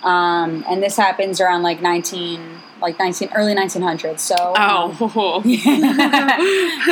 [0.03, 2.41] um, and this happens around like nineteen,
[2.81, 4.23] like nineteen early nineteen hundreds.
[4.23, 5.43] So um, Oh.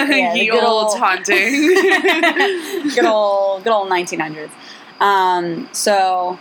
[0.06, 1.74] Yeah, the good old old- taunting.
[2.94, 4.50] good old good old 1900s.
[5.00, 6.38] Um, so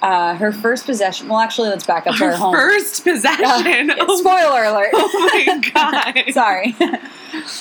[0.00, 1.28] uh, her first possession.
[1.28, 2.54] Well, actually, let's back up to her Our home.
[2.54, 3.90] first possession.
[3.90, 4.90] Uh, oh, spoiler alert.
[4.92, 6.32] oh my god.
[6.32, 6.74] Sorry.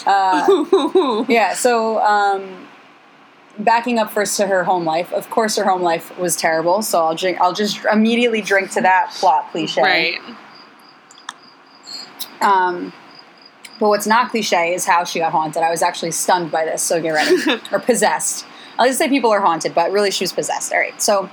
[0.07, 1.53] uh, yeah.
[1.53, 2.67] So um,
[3.59, 5.11] backing up first to her home life.
[5.13, 6.81] Of course, her home life was terrible.
[6.81, 7.39] So I'll drink.
[7.39, 9.81] I'll just immediately drink to that plot cliche.
[9.81, 10.19] right.
[12.41, 12.93] Um,
[13.79, 15.63] but what's not cliche is how she got haunted.
[15.63, 17.35] I was actually stunned by this, so get ready.
[17.71, 18.45] or possessed.
[18.77, 20.71] I'll just say people are haunted, but really she was possessed.
[20.71, 21.29] All right, so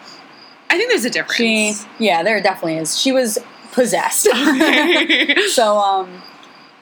[0.71, 1.37] I think there's a difference.
[1.37, 2.99] she, yeah, there definitely is.
[2.99, 3.39] She was
[3.73, 4.25] possessed.
[5.51, 6.23] so, um,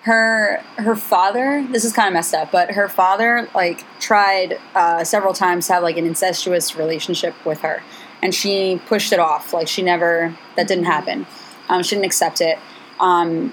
[0.03, 1.67] her her father.
[1.71, 5.75] This is kind of messed up, but her father like tried uh, several times to
[5.75, 7.83] have like an incestuous relationship with her,
[8.23, 9.53] and she pushed it off.
[9.53, 10.37] Like she never.
[10.57, 11.27] That didn't happen.
[11.69, 12.57] Um, she didn't accept it.
[13.01, 13.53] Um,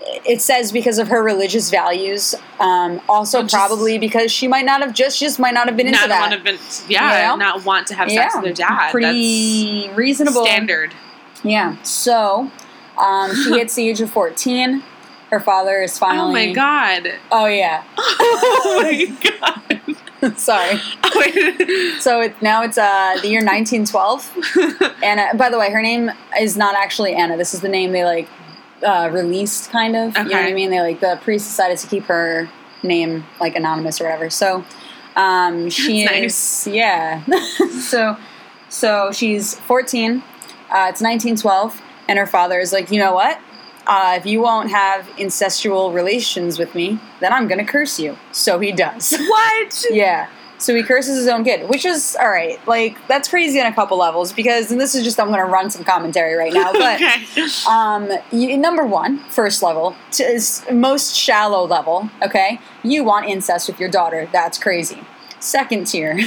[0.00, 2.34] it says because of her religious values.
[2.60, 5.76] Um, also, Oh, just- probably because she might not have just just might not have
[5.76, 6.30] been into not that.
[6.36, 6.58] to been,
[6.88, 7.36] yeah, You know?
[7.36, 8.90] not want to have sex with their dad.
[8.90, 10.44] Pretty That's reasonable.
[10.44, 10.94] standard.
[11.44, 11.76] Yeah.
[11.82, 12.50] So,
[12.96, 14.82] um, she hits the age of 14.
[15.30, 16.28] Her father is finally.
[16.30, 17.12] Oh my god.
[17.30, 17.84] Oh, yeah.
[17.98, 19.06] Oh my
[20.22, 20.38] god.
[20.38, 20.80] Sorry.
[22.00, 24.98] So it, now it's uh, the year 1912.
[25.02, 27.36] Anna, by the way, her name is not actually Anna.
[27.36, 28.28] This is the name they like
[28.82, 30.16] uh, released, kind of.
[30.16, 30.70] You know what I mean?
[30.70, 32.48] They like the priest decided to keep her
[32.82, 34.30] name like anonymous or whatever.
[34.30, 34.64] So
[35.16, 37.22] um, she That's is, yeah.
[37.80, 38.16] so
[38.68, 40.22] so she's 14.
[40.70, 43.40] Uh, it's 1912, and her father is like, you know what?
[43.86, 48.18] Uh, if you won't have incestual relations with me, then I'm gonna curse you.
[48.32, 49.16] So he does.
[49.28, 49.84] what?
[49.90, 50.28] Yeah.
[50.58, 52.58] So he curses his own kid, which is all right.
[52.66, 55.44] Like that's crazy on a couple levels because, and this is just I'm going to
[55.44, 56.72] run some commentary right now.
[56.78, 57.46] But okay.
[57.68, 62.10] um, you, number one, first level, is most shallow level.
[62.22, 64.28] Okay, you want incest with your daughter.
[64.32, 65.04] That's crazy.
[65.40, 66.18] Second tier,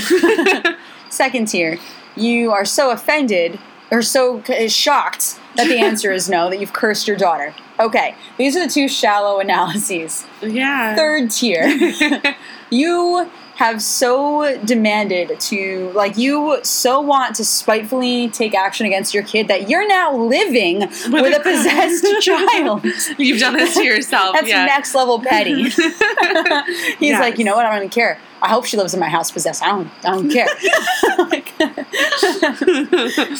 [1.09, 1.77] second tier,
[2.15, 3.59] you are so offended
[3.91, 7.53] or so c- shocked that the answer is no that you've cursed your daughter.
[7.79, 10.25] Okay, these are the two shallow analyses.
[10.41, 10.95] yeah.
[10.95, 11.65] Third tier
[12.69, 19.23] you have so demanded to like you so want to spitefully take action against your
[19.23, 22.83] kid that you're now living with, a possessed child
[23.19, 24.33] You've done this to yourself.
[24.33, 24.65] that's yeah.
[24.65, 25.77] next level petty he's
[26.99, 27.19] Yes.
[27.21, 29.29] like you know what i don't even care i hope she lives in my house
[29.29, 30.47] possessed i don't i don't care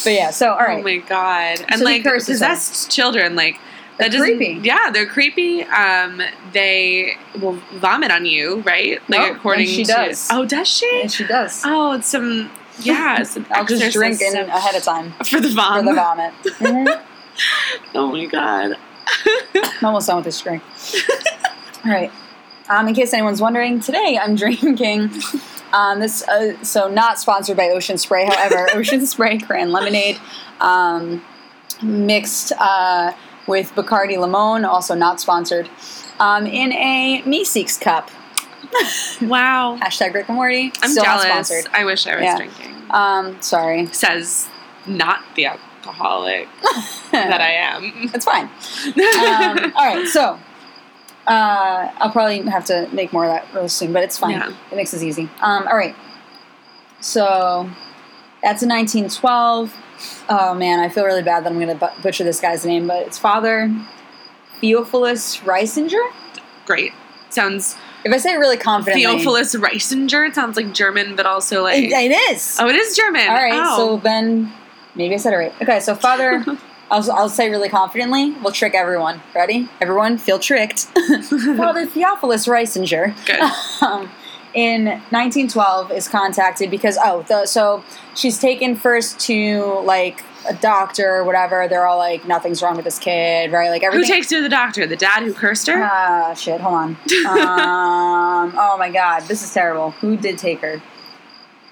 [0.04, 1.64] but yeah so all Oh my god!
[1.70, 3.60] And So like possessed children, like
[4.02, 4.60] that doesn't- creepy.
[4.62, 5.64] Yeah, they're creepy.
[5.64, 6.22] Um,
[6.54, 9.00] they will vomit on you, right?
[9.10, 10.28] Like according and she to does.
[10.32, 11.02] oh, does she?
[11.02, 15.12] and she does Oh, it's some yeah, some i'll just drink in ahead of time
[15.26, 17.02] for the for the vomit Mhm.
[17.96, 18.76] Oh my god!
[19.56, 20.62] I'm almost done with this drink.
[21.86, 22.12] All right.
[22.70, 25.12] Um, in case anyone's wondering, today I'm drinking
[25.74, 26.22] um, this.
[26.28, 30.20] Uh, so not sponsored by Ocean Spray, however, Ocean Spray Cran Lemonade,
[30.60, 31.24] um,
[31.82, 33.14] mixed uh,
[33.52, 35.70] with Bacardi Limon, also not sponsored,
[36.20, 38.10] um, in a Meeseeks cup.
[39.22, 40.72] Wow, Hashtag Rick and Morty.
[40.82, 41.26] I'm still jealous.
[41.26, 41.72] not sponsored.
[41.74, 42.38] I wish I was Yeah.
[42.38, 42.76] drinking.
[42.90, 43.88] Um, sorry.
[43.88, 44.48] Says
[44.88, 46.48] not the alcoholic
[47.12, 48.10] that I am.
[48.14, 48.46] It's fine.
[49.66, 50.40] um, all right, so
[51.28, 54.32] uh, I'll probably have to make more of that real soon, but it's fine.
[54.32, 54.54] Yeah.
[54.72, 55.30] It makes it easy.
[55.42, 55.96] Um, all right,
[57.02, 57.70] so
[58.42, 59.76] that's a 1912.
[60.30, 63.06] Oh man, I feel really bad that I'm going to butcher this guy's name, but
[63.08, 63.74] it's Father
[64.60, 66.02] Theophilus Riesinger.
[66.66, 66.94] Great.
[67.30, 70.28] Sounds If I say it really confidently, Theophilus Riesinger.
[70.28, 72.58] It sounds like German, but also like It, it is.
[72.60, 73.28] oh, it is German.
[73.28, 73.78] All right, Oh.
[73.78, 74.52] so then
[74.96, 75.54] maybe I said it right.
[75.62, 76.44] Okay, so Father
[76.92, 79.22] I'll, I'll say really confidently, we'll trick everyone.
[79.34, 79.70] Ready?
[79.80, 80.80] Everyone, feel tricked.
[81.58, 83.40] Father Theophilus Riesinger Good.
[83.82, 84.10] um,
[84.54, 87.84] in 1912 is contacted because oh the, so
[88.16, 91.68] she's taken first to like a doctor or whatever.
[91.68, 93.70] They're all like nothing's wrong with this kid right?
[93.70, 94.88] Like everything Who takes her to the doctor?
[94.88, 95.82] The dad who cursed her?
[95.82, 96.62] ah shit.
[96.62, 96.90] Hold on.
[96.90, 96.98] Um,
[98.58, 99.24] oh my god.
[99.24, 99.92] This is terrible.
[99.92, 100.82] Who did take her?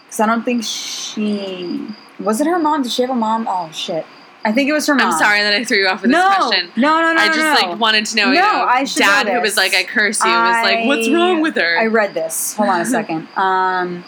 [0.06, 1.88] Because i don't think she
[2.20, 2.84] was it her mom?
[2.84, 3.48] Did she have a mom?
[3.50, 4.06] Oh shit
[4.46, 6.30] i think it was her mom I'm sorry that I threw you off with no,
[6.30, 6.72] this question.
[6.78, 7.70] no no no I just no.
[7.70, 8.26] like wanted to know.
[8.26, 10.86] No, you know, I should know dad who was like, "I curse you," was like,
[10.86, 12.54] "What's wrong with her?" I read this.
[12.56, 13.28] Hold on a second.
[13.36, 14.04] Um,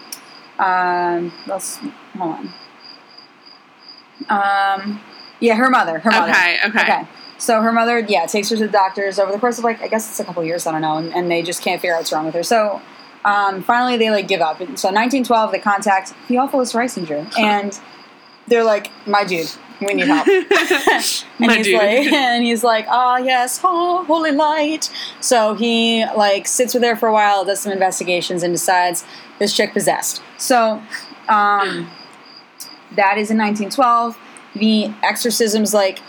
[0.59, 1.77] um, let's
[2.15, 2.53] hold on.
[4.29, 5.01] Um,
[5.39, 5.99] yeah, her mother.
[5.99, 6.31] Her mother.
[6.31, 6.81] Okay, okay.
[6.81, 7.07] Okay.
[7.37, 9.87] So her mother, yeah, takes her to the doctors over the course of like I
[9.87, 10.67] guess it's a couple years.
[10.67, 12.43] I don't know, and, and they just can't figure out what's wrong with her.
[12.43, 12.81] So
[13.25, 14.57] um, finally, they like give up.
[14.57, 17.79] So 1912, they contact Theophilus Riesinger, and
[18.47, 19.49] they're like, "My dude,
[19.87, 20.27] we need help."
[21.39, 24.89] and he's like, and he's like, ah, yes, oh, holy light.
[25.19, 29.05] So he like sits with her for a while, does some investigations, and decides
[29.39, 30.21] this chick possessed.
[30.37, 30.81] So
[31.27, 31.89] um,
[32.95, 34.17] that is in 1912.
[34.55, 35.99] The exorcism's like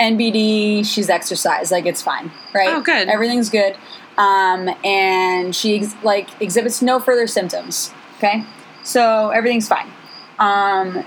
[0.00, 0.84] NBD.
[0.84, 2.70] She's exorcised, like it's fine, right?
[2.70, 3.08] Oh, good.
[3.08, 3.76] Everything's good.
[4.16, 7.92] Um, and she ex- like exhibits no further symptoms.
[8.18, 8.44] Okay,
[8.82, 9.90] so everything's fine.
[10.38, 11.04] Um,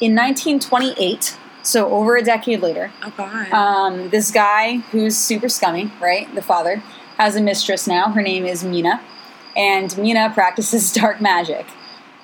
[0.00, 3.50] in 1928, so over a decade later, oh God.
[3.52, 6.32] um, this guy who's super scummy, right?
[6.34, 6.82] The father
[7.18, 8.10] has a mistress now.
[8.10, 9.00] Her name is Mina,
[9.56, 11.66] and Mina practices dark magic.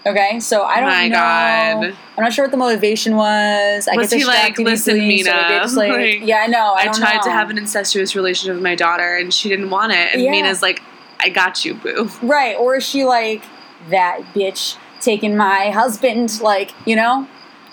[0.05, 1.15] Okay, so I don't My know.
[1.15, 1.97] God.
[2.19, 3.87] I'm not sure what the motivation was.
[3.87, 6.47] I Was get he like, "Listen, easily, so Mina," they just, like, like, yeah, I
[6.49, 6.75] know.
[6.77, 10.13] I, tried to have an incestuous relationship with my daughter, and she didn't want it.
[10.13, 10.33] And Yeah.
[10.33, 10.83] Mina's like,
[11.21, 13.43] "I got you, boo." right, or is she like
[13.91, 16.41] that bitch taking my husband?
[16.41, 17.29] Like you know.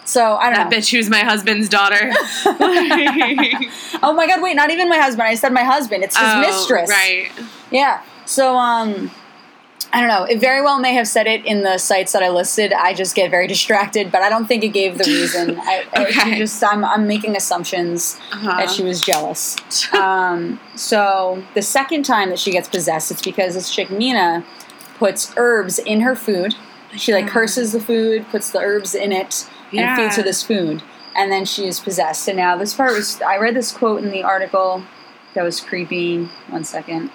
[0.10, 0.58] So I don't know.
[0.64, 0.78] That know.
[0.78, 2.12] bitch who's my husband's daughter.
[4.02, 5.28] Oh my god, wait, not even my husband.
[5.28, 6.04] I said my husband.
[6.04, 6.90] It's his Oh, mistress.
[6.90, 7.30] Right.
[7.72, 8.02] Yeah.
[8.26, 9.12] So um
[9.92, 10.24] I don't know.
[10.24, 12.72] It very well may have said it in the sites that I listed.
[12.74, 15.60] I just get very distracted, but I don't think it gave the reason.
[15.64, 16.38] I, I- Okay.
[16.38, 18.58] just I'm I'm making assumptions Uh-huh.
[18.58, 19.58] that she was jealous.
[19.94, 24.44] um, so the second time that she gets possessed, it's because this chick Mina
[24.98, 26.56] puts herbs in her food.
[26.96, 30.26] She like curses the food, puts the herbs in it, and feeds her Yeah.
[30.26, 30.82] this food,
[31.16, 32.28] and then she is possessed.
[32.28, 34.84] And now this part was I read this quote in the article
[35.36, 36.26] that was creepy.
[36.50, 37.12] One second.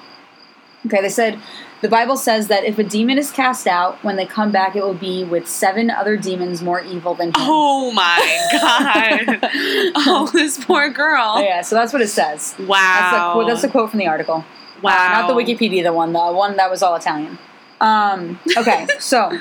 [0.87, 1.39] Okay, they said
[1.81, 4.83] the Bible says that if a demon is cast out, when they come back, it
[4.83, 7.35] will be with seven other demons more evil than him.
[7.39, 8.19] Oh my
[8.53, 9.39] god!
[10.07, 11.43] oh, this poor girl.
[11.43, 12.55] Yeah, so that's what it says.
[12.59, 12.67] Wow.
[12.69, 14.45] That's the, quote- that's the quote from the article.
[14.83, 14.93] wow.
[14.93, 17.39] Uh, not the Wikipedia, the one, the one that was all Italian.
[17.81, 19.39] Um, okay, so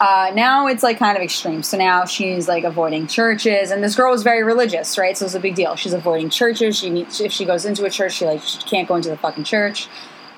[0.00, 1.62] uh, now it's like kind of extreme.
[1.62, 5.16] So now she's like avoiding churches, and this girl was very religious, right?
[5.16, 5.76] So it's a big deal.
[5.76, 6.78] She's avoiding churches.
[6.78, 9.16] She needs if she goes into a church, she like she can't go into the
[9.16, 9.88] fucking church.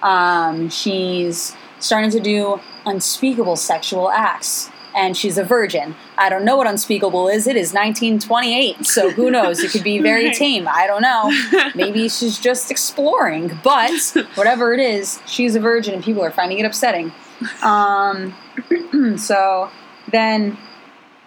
[0.03, 4.71] Um, she's starting to do unspeakable sexual acts.
[4.95, 5.95] And she's a virgin.
[6.17, 7.47] I don't know what unspeakable is.
[7.47, 9.63] It is 1928, so who knows?
[9.63, 10.67] It could be very tame.
[10.67, 11.31] I don't know.
[11.75, 13.93] Maybe she's just exploring, but
[14.37, 17.13] whatever it is, she's a virgin and people are finding it upsetting.
[17.63, 18.35] Um,
[19.19, 19.71] so
[20.11, 20.57] then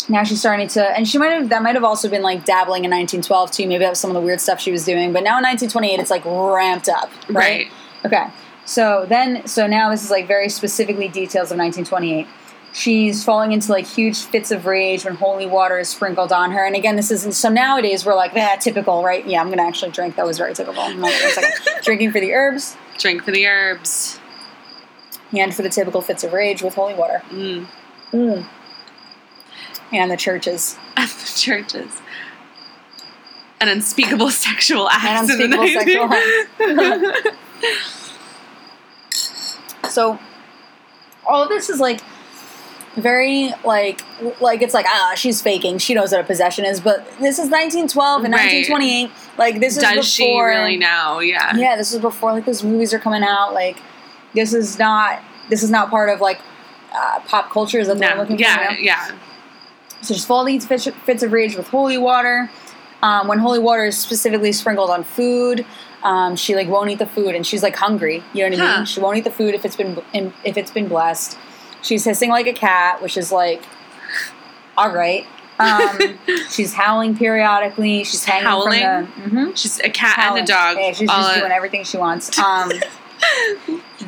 [0.08, 2.86] now she's starting to, and she might have, that might have also been like dabbling
[2.86, 3.68] in 1912 too.
[3.68, 6.00] Maybe that was some of the weird stuff she was doing, but now in 1928,
[6.00, 7.36] it's like ramped up, right?
[7.36, 7.72] Right.
[8.06, 8.28] Okay.
[8.66, 12.28] So then, so now this is like very specifically details of 1928.
[12.72, 16.64] She's falling into like huge fits of rage when holy water is sprinkled on her.
[16.64, 19.26] And again, this isn't so nowadays we're like, ah, typical, right?
[19.26, 20.16] Yeah, I'm gonna actually drink.
[20.18, 20.84] That was very typical.
[21.84, 24.20] Drinking for the herbs Drink for the herbs.
[25.38, 27.22] And for the typical fits of rage with holy water.
[27.30, 27.68] Mm.
[28.12, 28.48] Mm.
[29.92, 30.78] And the churches.
[30.96, 32.02] At the churches.
[33.62, 35.30] An unspeakable sexual act.
[35.30, 37.34] And the unspeakable 19 sexual
[39.90, 40.20] So
[41.28, 42.00] all of this is like
[42.96, 44.02] very like
[44.42, 47.50] like it's like ah she's faking she knows what a possession is but this is
[47.50, 48.66] 1912 and Right.
[48.68, 51.20] 1928 like this is Does before she really know?
[51.20, 51.56] Yeah.
[51.56, 53.78] yeah this is before like those movies are coming out like
[54.34, 56.40] this is not this is not part of like
[56.94, 58.68] uh, pop culture is that what I'm looking Yeah.
[58.68, 58.80] for know?
[58.80, 59.12] Yeah.
[60.02, 62.50] So just falling into fits, fits of rage with holy water.
[63.02, 65.66] Um, when holy water is specifically sprinkled on food,
[66.04, 68.24] um, she like won't eat the food, and she's like hungry.
[68.34, 68.86] You know what I mean?
[68.86, 71.38] She won't eat the food if it's been if it's been blessed.
[71.82, 73.64] She's hissing like a cat, which is like,
[74.78, 75.26] all right.
[75.60, 76.18] Um,
[76.50, 78.04] she's howling periodically.
[78.06, 78.82] She's hanging Howling?
[78.82, 79.30] from the.
[79.30, 79.58] mhm.
[79.58, 80.42] She's a cat Howling.
[80.42, 80.78] and a dog.
[80.78, 82.38] Yeah, she's just doing everything she wants.
[82.40, 82.72] Um,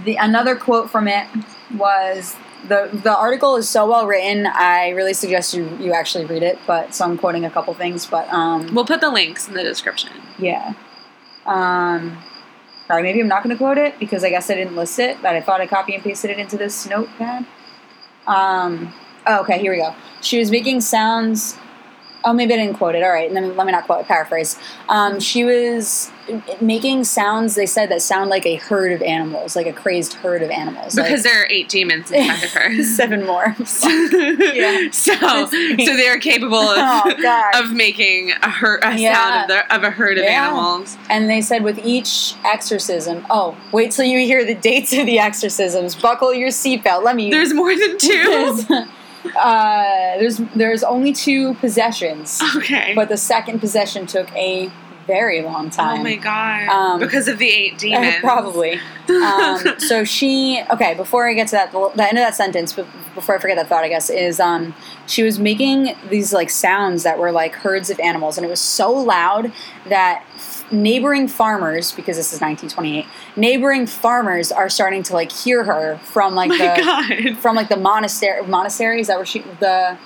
[0.05, 1.27] the another quote from it
[1.75, 2.35] was
[2.67, 4.45] the the article is so well written.
[4.47, 6.59] I really suggest you you actually read it.
[6.67, 8.05] But so I'm quoting a couple things.
[8.05, 10.11] But um, We'll put the links in the description.
[10.39, 10.73] yeah.
[11.45, 12.17] Um,
[12.87, 15.17] right, maybe I'm not going to quote it because I guess I didn't list it,
[15.23, 17.47] but I thought I copy and pasted it into this notepad.
[18.27, 18.93] Um,
[19.25, 19.95] oh, okay, here we go.
[20.21, 21.57] She was making sounds.
[22.23, 23.03] Oh, maybe I didn't quote it.
[23.03, 24.57] All right, let me, let me not quote it, paraphrase.
[24.89, 26.11] Um, she was
[26.61, 30.41] making sounds, they said, that sound like a herd of animals, like a crazed herd
[30.43, 30.95] of animals.
[30.95, 32.83] like- Because there are eight demons inside of her.
[32.95, 33.55] seven more.
[34.53, 34.89] yeah.
[34.91, 35.47] So, so
[35.97, 39.13] they are capable of, Oh, of making a, her- a Yeah.
[39.15, 40.47] sound of, the, of a herd of Yeah.
[40.49, 40.97] animals.
[41.09, 45.17] And they said with each exorcism, oh, wait till you hear the dates of the
[45.19, 45.95] exorcisms.
[45.95, 47.03] Buckle your seatbelt.
[47.03, 47.31] Let me.
[47.31, 48.85] There's more than two.
[49.23, 52.93] There's, uh, there's there's only two possessions, okay.
[52.95, 54.71] but the second possession took a
[55.07, 55.99] very long time.
[55.99, 56.67] oh my god.
[56.69, 58.15] Um, because of the eight demons.
[58.21, 58.79] Probably.
[59.09, 60.93] Um, so she okay.
[60.93, 63.57] Before I get to that, the, the end of that sentence, but before I forget
[63.57, 64.73] that thought, I guess is um,
[65.07, 68.61] she was making these like sounds that were like herds of animals, and it was
[68.61, 69.51] so loud
[69.87, 70.23] that
[70.71, 73.05] neighboring farmers, because this is 1928,
[73.35, 77.37] neighboring farmers are starting to like hear her from like oh my the god.
[77.39, 78.45] from like the monastery.
[78.45, 79.97] Monastery is that where she the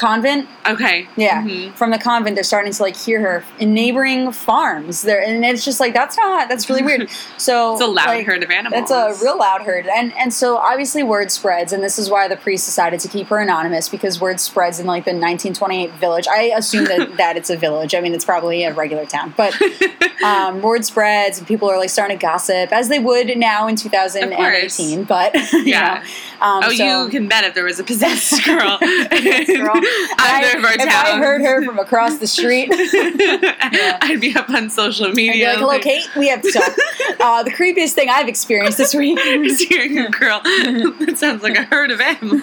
[0.00, 0.48] convent?
[0.66, 1.06] Okay.
[1.16, 1.74] Yeah, Mhm.
[1.74, 5.02] from the convent, they're starting to like hear her in neighboring farms.
[5.02, 7.08] There, and it's just like that's not that's really weird.
[7.36, 8.88] So It's a loud like, herd of animals.
[8.88, 12.28] That's a real loud herd, and and so obviously word spreads, and this is why
[12.28, 16.26] the priest decided to keep her anonymous because word spreads in like the 1928 village.
[16.28, 17.94] I assume that that it's a village.
[17.94, 19.54] I mean, it's probably a regular town, but
[20.24, 23.76] um, word spreads, and people are like starting to gossip as they would now in
[23.76, 25.04] 2018.
[25.04, 26.02] But you Yeah.
[26.40, 29.80] know, um, Oh, so- you can bet if there was a possessed girl, Possessed girl.
[30.18, 34.70] Either of our if I heard her from across the street, I'd be up on
[34.70, 35.48] social I'd be media.
[35.48, 36.08] like, "Hello, Kate.
[36.16, 36.68] We have to talk."
[37.20, 39.18] uh, the creepiest thing I've experienced this week.
[39.24, 40.40] Just hearing a girl.
[40.44, 42.42] that sounds like a herd of animals.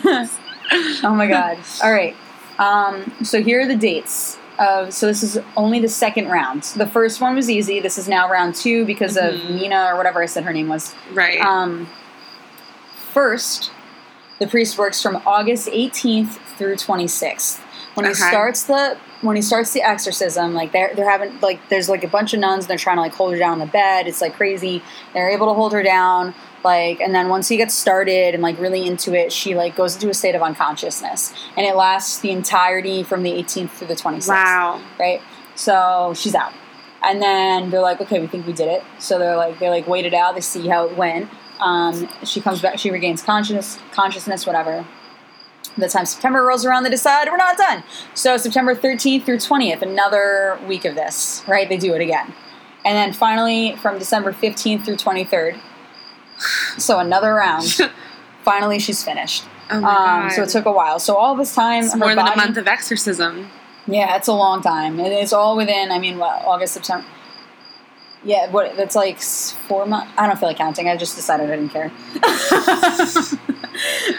[1.03, 1.57] oh my god!
[1.83, 2.15] All right.
[2.59, 4.37] Um, so here are the dates.
[4.59, 6.63] Of, so this is only the second round.
[6.63, 7.79] The first one was easy.
[7.79, 9.51] This is now round two because of Mhm.
[9.51, 10.95] Nina or whatever I said her name was.
[11.13, 11.39] Right.
[11.39, 11.87] Um,
[13.13, 13.69] first,
[14.39, 17.59] the priest works from August 18th through 26th.
[17.93, 21.89] When he starts the when he starts the exorcism, like they're they're having like there's
[21.89, 23.65] like a bunch of nuns and they're trying to like hold her down on the
[23.65, 24.07] bed.
[24.07, 24.83] It's like crazy.
[25.13, 26.35] They're able to hold her down.
[26.63, 29.95] Like and then once he gets started and like really into it, she like goes
[29.95, 33.95] into a state of unconsciousness, and it lasts the entirety from the 18th through the
[33.95, 34.81] 26th wow.
[34.99, 35.21] right?
[35.55, 36.53] So she's out.
[37.03, 38.83] And then they're like, okay, we think we did it.
[38.99, 40.35] So they're like, they like wait it out.
[40.35, 41.29] They see how it went.
[41.59, 42.77] Um, she comes back.
[42.77, 44.85] She regains consciousness, consciousness, whatever.
[45.77, 47.83] The time September rolls around, they decide we're not done.
[48.15, 51.69] So September 13th through 20th, another week of this, right?
[51.69, 52.33] They do it again.
[52.83, 55.59] And then finally, from December 15th through 23rd,
[56.77, 57.77] so another round.
[58.43, 59.43] finally, she's finished.
[59.69, 59.95] Oh my Um,
[60.27, 60.31] god.
[60.31, 60.97] so it took a while.
[60.99, 63.49] So all this time, It's more than a month of exorcism.
[63.85, 64.99] yeah, it's a long time.
[64.99, 67.05] And it's all within, I mean, what, August, September.
[68.23, 68.75] Yeah, what?
[68.75, 70.11] That's like four months.
[70.17, 70.89] I don't feel like counting.
[70.89, 71.91] I just decided I didn't care.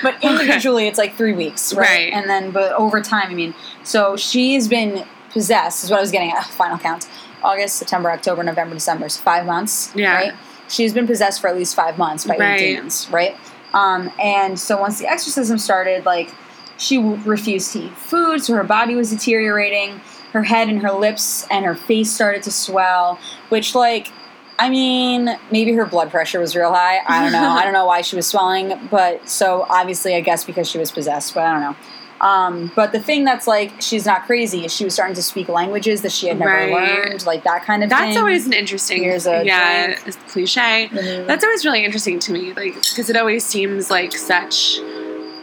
[0.03, 1.87] but individually, it's like three weeks, right?
[1.89, 2.13] Right.
[2.13, 5.85] And then, but over time, I mean, so she's been possessed.
[5.85, 6.45] Is what I was getting at.
[6.51, 7.09] Final count:
[7.43, 9.09] August, September, October, November, December.
[9.09, 9.93] So five months.
[9.95, 10.15] Yeah.
[10.15, 10.33] Right.
[10.69, 12.61] She's been possessed for at least five months by Right.
[12.61, 13.09] eight demons.
[13.11, 13.37] Right.
[13.73, 16.31] Um, and so once the exorcism started, like
[16.79, 20.01] she w- refused to eat food, so her body was deteriorating.
[20.33, 23.19] Her head and her lips and her face started to swell,
[23.49, 24.09] which, like,
[24.59, 26.99] I mean, maybe her blood pressure was real high.
[27.07, 27.49] I don't know.
[27.49, 30.91] I don't know why she was swelling, but so obviously, I guess because she was
[30.91, 31.77] possessed, but I don't know.
[32.21, 35.49] Um, but the thing that's like, she's not crazy is she was starting to speak
[35.49, 36.73] languages that she had never Right.
[36.73, 37.97] learned, like that kind of thing.
[37.97, 38.19] That's thing.
[38.19, 39.05] always an interesting.
[39.05, 39.95] Here's a yeah,
[40.27, 40.89] cliche.
[40.91, 41.29] Mhm.
[41.29, 44.81] That's always really interesting to me, like because it always seems like such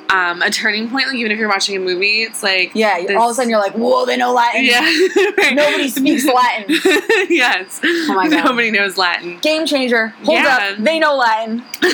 [0.09, 1.07] um, a turning point.
[1.07, 3.49] Like even if you're watching a movie, it's like yeah, this- all of a sudden
[3.49, 4.65] you're like, whoa, they know Latin.
[4.65, 4.81] yeah,
[5.37, 5.55] right.
[5.55, 6.65] Nobody speaks Latin.
[7.29, 8.45] yes, Oh my God.
[8.45, 10.09] nobody knows Latin, Game changer.
[10.23, 10.73] Hold Yeah.
[10.73, 11.63] up, they know Latin.
[11.81, 11.89] but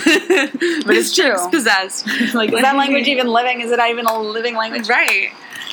[0.96, 1.36] it's it's true.
[1.36, 1.50] true.
[1.50, 2.06] possessed.
[2.34, 3.62] Like, is that language even living?
[3.62, 4.90] Is it not even a living language?
[4.90, 5.30] right?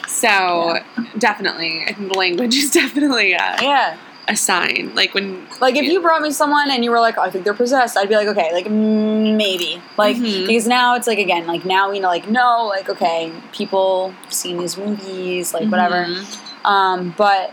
[0.07, 0.79] So
[1.19, 3.97] definitely, I think the language is definitely a, Yeah.
[4.29, 4.93] A sign.
[4.95, 7.45] Like when Like if you brought me someone and you were like, oh, I think
[7.45, 10.47] they're possessed, I'd be like, okay, like mm, maybe, like Mhm.
[10.47, 14.59] because now it's like again, like now we know, like no, like okay, people seen
[14.59, 16.05] these movies, like whatever.
[16.07, 16.67] Mhm.
[16.67, 17.53] Um, but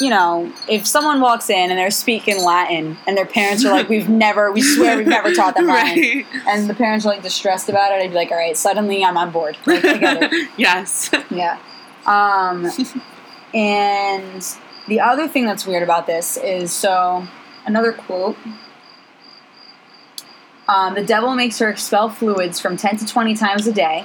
[0.00, 3.88] you know, if someone walks in and they're speaking Latin and their parents are like,
[3.88, 6.26] we've never, we swear we've never taught them Latin, right?
[6.46, 9.16] and the parents are like distressed about it, I'd be like, all right, suddenly I'm
[9.16, 9.56] on board.
[9.64, 10.50] Like, I get it.
[10.58, 11.10] yes.
[11.30, 11.58] Yeah.
[12.04, 12.70] Um,
[13.54, 14.56] and
[14.88, 17.26] the other thing that's weird about this is so
[17.66, 18.36] another quote.
[20.68, 24.04] Um, the devil makes her expel fluids from 10 to 20 times a day,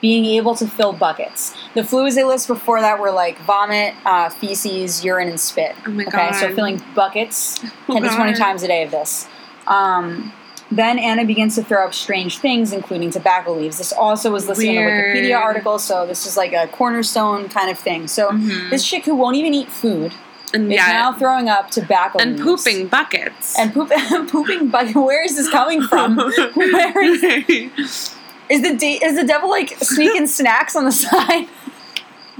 [0.00, 1.54] being able to fill buckets.
[1.74, 5.76] The fluids they list before that were like vomit, uh, feces, urine, and spit.
[5.86, 8.38] Oh my Okay, so filling buckets Oh 10 to 20 God.
[8.38, 9.28] times a day of this.
[9.68, 10.32] Um,
[10.70, 13.78] then Anna begins to throw up strange things, including tobacco leaves.
[13.78, 15.16] This also was listed in the Weird.
[15.16, 18.06] Wikipedia article, so this is like a cornerstone kind of thing.
[18.08, 18.70] So Mhm.
[18.70, 20.12] this chick who won't even eat food
[20.54, 22.62] and is yeah, now throwing up tobacco and leaves.
[22.64, 23.58] pooping buckets.
[23.58, 23.90] And poop,
[24.30, 24.94] pooping bucket.
[24.96, 26.16] Where is this coming from?
[26.54, 27.22] Where is,
[28.48, 31.48] is the de- is the devil like sneaking snacks on the side?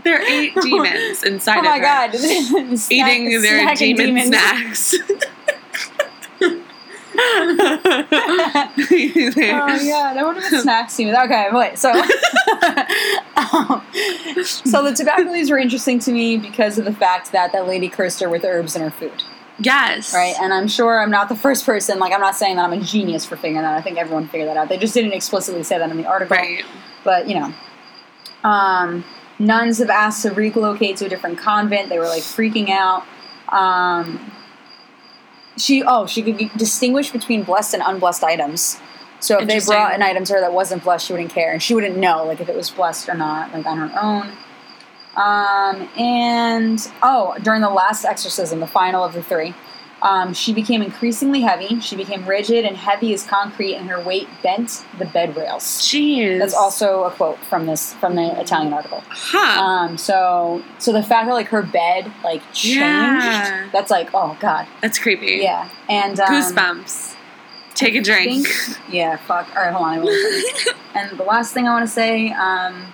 [0.02, 2.14] there are eight demons inside oh my god!
[2.14, 4.28] Snack- Eating their demon demons.
[4.28, 4.94] snacks.
[9.52, 11.14] Oh god, I wonder what snacks seem.
[11.14, 11.78] Okay, wait.
[11.78, 11.90] So,
[13.36, 13.82] um,
[14.44, 17.88] so the tobacco leaves were interesting to me because of the fact that that lady
[17.88, 19.22] cursed her with herbs in her food,
[19.58, 20.14] yes.
[20.14, 20.34] right?
[20.40, 21.98] And I'm sure I'm not the first person.
[21.98, 23.64] Like, I'm not saying that I'm a genius for figuring that.
[23.64, 23.78] out.
[23.78, 24.68] I think everyone figured that out.
[24.68, 26.36] They just didn't explicitly say that in the article.
[26.36, 26.64] Right.
[27.04, 27.54] But you know,
[28.44, 29.04] um,
[29.38, 31.88] nuns have asked to relocate to a different convent.
[31.88, 33.04] They were like freaking out.
[33.48, 34.29] Um,
[35.60, 38.80] she oh she could distinguish between blessed and unblessed items.
[39.20, 41.62] So if they brought an item to her that wasn't blessed, she wouldn't care, and
[41.62, 44.32] she wouldn't know like if it was blessed or not, like on her own.
[45.16, 49.54] Um, and oh, during the last exorcism, the final of the three,
[50.02, 51.78] um, she became increasingly heavy.
[51.80, 55.64] She became rigid and heavy as concrete, and her weight bent the bed rails.
[55.64, 56.38] Jeez.
[56.38, 59.02] That's also a quote from this from the Italian article.
[59.08, 59.62] Huh.
[59.62, 63.68] Um, so so the fact that like her bed like changed, Yeah.
[63.72, 65.40] that's like oh god, That's creepy.
[65.42, 65.68] yeah.
[65.88, 67.16] And um, Goosebumps.
[67.74, 68.46] Take a drink.
[68.46, 69.48] think- yeah, fuck.
[69.56, 70.74] All right, hold on.
[70.94, 72.92] And the last thing I want to say, um,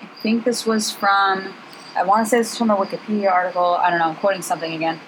[0.00, 1.52] I think this was from.
[1.94, 3.74] I want to say this is from a Wikipedia article.
[3.74, 4.06] I don't know.
[4.06, 4.98] I'm quoting something again.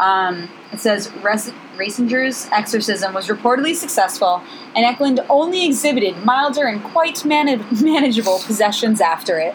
[0.00, 4.42] Um, it says Res- Racinger's exorcism was reportedly successful,
[4.74, 9.54] and Ecklund only exhibited milder and quite man- manageable possessions after it.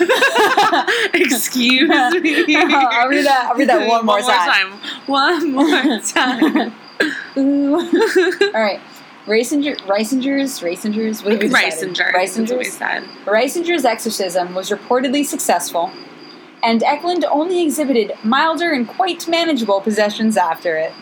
[1.14, 2.56] Excuse me.
[2.56, 3.46] I'll read that.
[3.50, 4.72] I'll read that one more time.
[5.06, 6.74] One more time.
[7.36, 8.80] All right.
[9.26, 9.80] Riesinger's,
[10.60, 11.72] Riesinger's, what did we decide?
[11.72, 12.12] Riesinger.
[12.12, 13.06] That's what we Riesinger's.
[13.24, 15.92] Riesinger's exorcism was reportedly successful,
[16.62, 20.92] and Ecklund only exhibited milder and quite manageable possessions after it.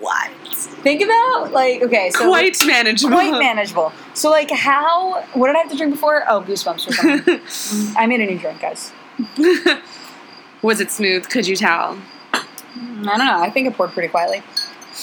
[0.00, 0.30] What?
[0.54, 3.14] Think about like okay, so Quite manageable.
[3.16, 3.92] quite manageable.
[4.14, 5.22] So like how?
[5.34, 6.24] What did I have to drink before?
[6.28, 7.94] Oh, goosebumps or something.
[7.96, 8.92] I made a new drink, guys.
[10.62, 11.28] Was it smooth?
[11.28, 11.98] Could you tell?
[12.32, 13.40] I don't know.
[13.40, 14.42] I think it poured pretty quietly.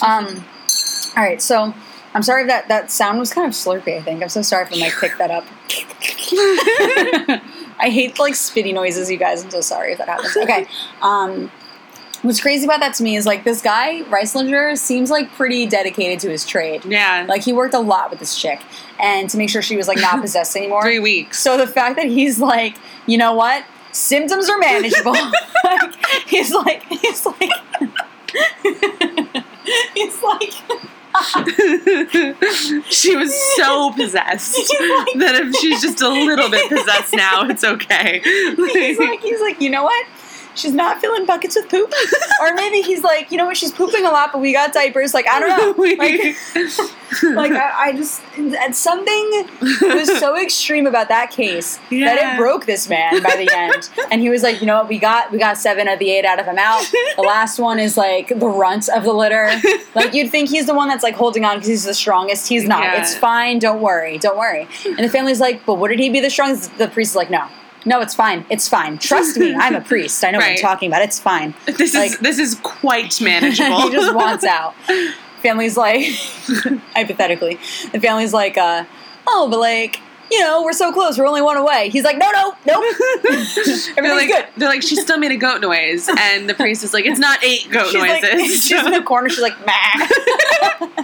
[0.02, 0.46] Um,
[1.18, 1.74] all right, so
[2.14, 3.98] I'm sorry if that that sound was kind of slurpy.
[3.98, 5.46] I think I'm so sorry if I might pick that up.
[7.80, 9.44] I hate like spitty noises, you guys.
[9.44, 10.36] I'm so sorry if that happens.
[10.36, 10.68] Okay.
[11.02, 11.50] Um,
[12.24, 16.20] what's crazy about that to me is like this guy Riesinger seems like pretty dedicated
[16.20, 16.84] to his trade.
[16.86, 17.26] Yeah.
[17.28, 18.62] Like he worked a lot with this chick,
[19.00, 20.82] and to make sure she was like not possessed anymore.
[20.82, 21.40] three weeks.
[21.40, 22.76] So the fact that he's like,
[23.06, 25.14] you know what, symptoms are manageable.
[25.64, 27.52] like, he's like, he's like,
[29.94, 30.54] he's like,
[32.90, 34.56] she was so possessed
[35.18, 38.22] that if she's just a little bit possessed now, it's okay.
[38.24, 40.06] he's like, he's like, you know what?
[40.60, 41.92] She's not filling buckets with poop,
[42.42, 43.58] or maybe he's like, you know what?
[43.58, 45.14] She's pooping a lot, but we got diapers.
[45.14, 45.70] Like I don't know.
[46.00, 46.36] Like,
[47.24, 49.48] like I, I just and something
[49.82, 53.90] was so extreme about that case that it broke this man by the end.
[54.12, 56.26] And he was like, you know what, we got we got seven of the eight
[56.26, 56.84] out of him out.
[57.16, 59.50] The last one is like the runt of the litter.
[59.96, 62.48] Like you'd think he's the one that's like holding on because he's the strongest.
[62.48, 62.84] He's not.
[62.84, 63.02] Yeah.
[63.02, 63.60] It's fine.
[63.60, 64.18] Don't worry.
[64.18, 64.68] Don't worry.
[64.86, 66.78] And the family's like, but what did he be the strongest?
[66.78, 67.48] The priest is like, no.
[67.90, 68.46] No, it's fine.
[68.52, 69.00] It's fine.
[69.00, 69.56] Trust me.
[69.56, 70.24] I'm a priest.
[70.24, 71.02] I know what I'm talking about.
[71.02, 71.56] It's fine.
[71.66, 73.82] This Like- is this is quite manageable.
[73.90, 74.76] he just wants out.
[75.42, 76.06] Family's like,
[76.94, 77.56] hypothetically,
[77.92, 78.84] the family's like, uh,
[79.26, 81.18] oh, but like, you know, we're so close.
[81.18, 81.90] We're only one away.
[81.90, 82.84] He's like, no, no, nope.
[83.24, 84.46] they're Everything's like, good.
[84.58, 87.44] they're like, she still made a goat noise, and the priest is like, it's not
[87.44, 88.66] eight goat She's like, noises.
[88.66, 89.30] she's in the corner.
[89.30, 91.04] She's like, meh.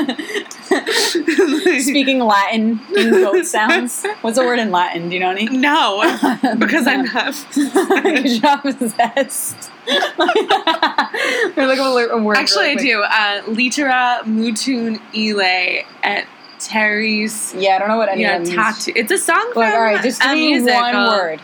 [1.80, 4.04] Speaking Latin in goat sounds.
[4.20, 5.08] What's the word in Latin?
[5.08, 5.46] Do you know any?
[5.46, 6.00] no,
[6.58, 7.34] because I'm not.
[7.54, 9.70] Good job, possessed.
[9.86, 12.36] We're looking for a word.
[12.36, 12.86] Actually, I really quick.
[12.86, 13.02] do.
[13.02, 16.26] Uh, litera mutun ile et
[16.58, 17.54] teris.
[17.60, 18.92] Yeah, I don't know what any Yeah, of tattoo.
[18.94, 21.40] It's a song from Look, all right, just a give me one word.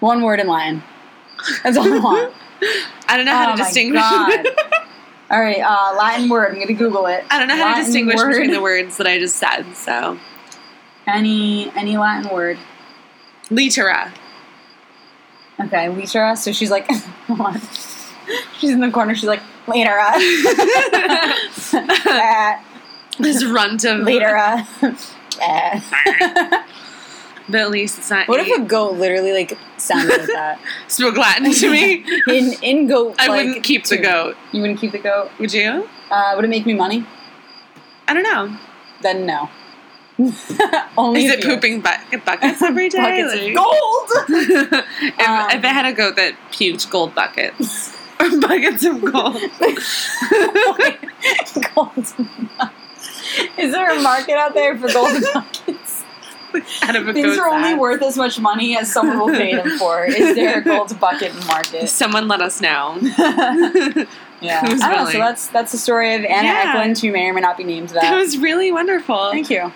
[0.00, 0.82] One word in Latin.
[1.62, 2.34] That's all I want.
[3.08, 4.02] I don't know how oh to distinguish.
[5.30, 6.48] All right, uh, Latin word.
[6.48, 7.22] I'm going to Google it.
[7.30, 8.30] I don't know how Latin to distinguish word.
[8.30, 9.64] between the words that I just said.
[9.74, 10.18] So,
[11.06, 12.58] Any any Latin word.
[13.50, 14.12] litera.
[15.60, 16.34] Okay, litera.
[16.36, 16.88] So she's like,
[18.58, 19.14] she's in the corner.
[19.14, 20.12] She's like, litera.
[20.14, 20.18] uh.
[22.06, 22.62] uh,
[23.18, 24.64] this runt of later, uh.
[25.42, 26.62] uh.
[27.50, 28.28] But at least it's not.
[28.28, 30.60] What if a goat literally like sounded like that?
[30.88, 32.04] spoke Latin to me?
[32.28, 34.36] In in goat, I like, wouldn't keep the goat.
[34.52, 35.30] You wouldn't keep the goat.
[35.40, 35.88] Would you?
[36.10, 37.06] Uh, would it make me money?
[38.06, 38.54] I don't know.
[39.02, 39.48] Then no.
[40.98, 42.98] Only Is it you- pooping bu- buckets every day?
[42.98, 44.10] buckets Like- gold?
[44.28, 44.72] if,
[45.28, 47.96] Um, if I had a goat that puked gold buckets.
[48.20, 49.40] or buckets of gold.
[51.74, 52.14] gold.
[53.56, 55.87] Is there a market out there for gold buckets?
[56.82, 59.78] out of a Things are only worth as much money as someone will pay them
[59.78, 60.04] for.
[60.04, 61.88] Is there a gold bucket market?
[61.88, 62.98] Someone let us know.
[64.40, 64.96] Yeah, Who's I don't know.
[64.98, 65.12] willing?
[65.14, 66.72] So that's that's the story of Anna Yeah.
[66.76, 68.02] Ecklund, who may or may not be named that.
[68.02, 69.32] That was really wonderful.
[69.32, 69.72] Thank you.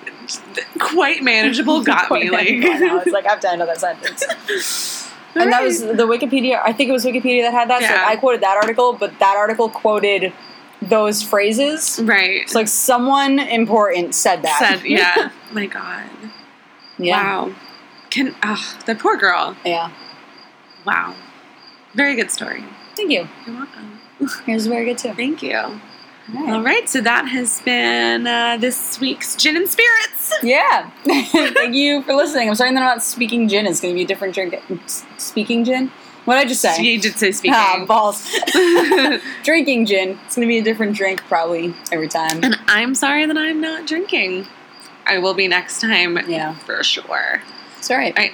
[0.79, 1.83] Quite manageable.
[1.83, 2.31] Got me.
[2.31, 3.01] Like, I.
[3.03, 5.11] It's like I have to end that sentence.
[5.35, 6.61] And that was the Wikipedia.
[6.65, 7.81] I think it was Wikipedia that had that.
[7.81, 8.03] So Yeah.
[8.03, 10.33] like, I quoted that article, but that article quoted
[10.81, 11.99] those phrases.
[12.05, 12.43] right.
[12.43, 14.59] It's like someone important said that.
[14.61, 15.31] Said, yeah.
[15.51, 16.05] My God.
[17.03, 17.23] Yeah.
[17.47, 17.55] Wow.
[18.11, 19.57] Can oh, the poor girl.
[19.65, 19.91] Yeah.
[20.87, 21.15] Wow.
[21.95, 22.65] Very good story.
[22.97, 23.29] Thank you.
[23.47, 23.99] You're welcome.
[24.47, 25.15] It was very good too.
[25.15, 25.57] Thank you.
[25.57, 25.81] All
[26.39, 26.65] All right.
[26.65, 30.33] right, so that has been uh, this week's Gin and Spirits.
[30.43, 30.91] Yeah.
[31.05, 32.49] Thank you for listening.
[32.49, 33.67] I'm sorry that I'm not speaking gin.
[33.67, 34.55] It's going to be a different drink.
[35.19, 35.91] Speaking gin?
[36.25, 36.81] What did I just say?
[36.83, 37.55] You did say speaking.
[37.57, 38.29] Ah, balls.
[39.45, 40.19] Drinking gin.
[40.27, 42.43] It's going to be a different drink probably every time.
[42.43, 44.47] and I'm sorry that I'm not drinking.
[45.07, 46.55] I will be next time Yeah.
[46.55, 47.43] for sure.
[47.79, 48.17] It's all right.
[48.17, 48.33] All right.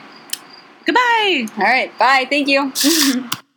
[0.84, 1.46] Goodbye.
[1.56, 1.96] All right.
[1.98, 2.26] Bye.
[2.28, 2.72] Thank you.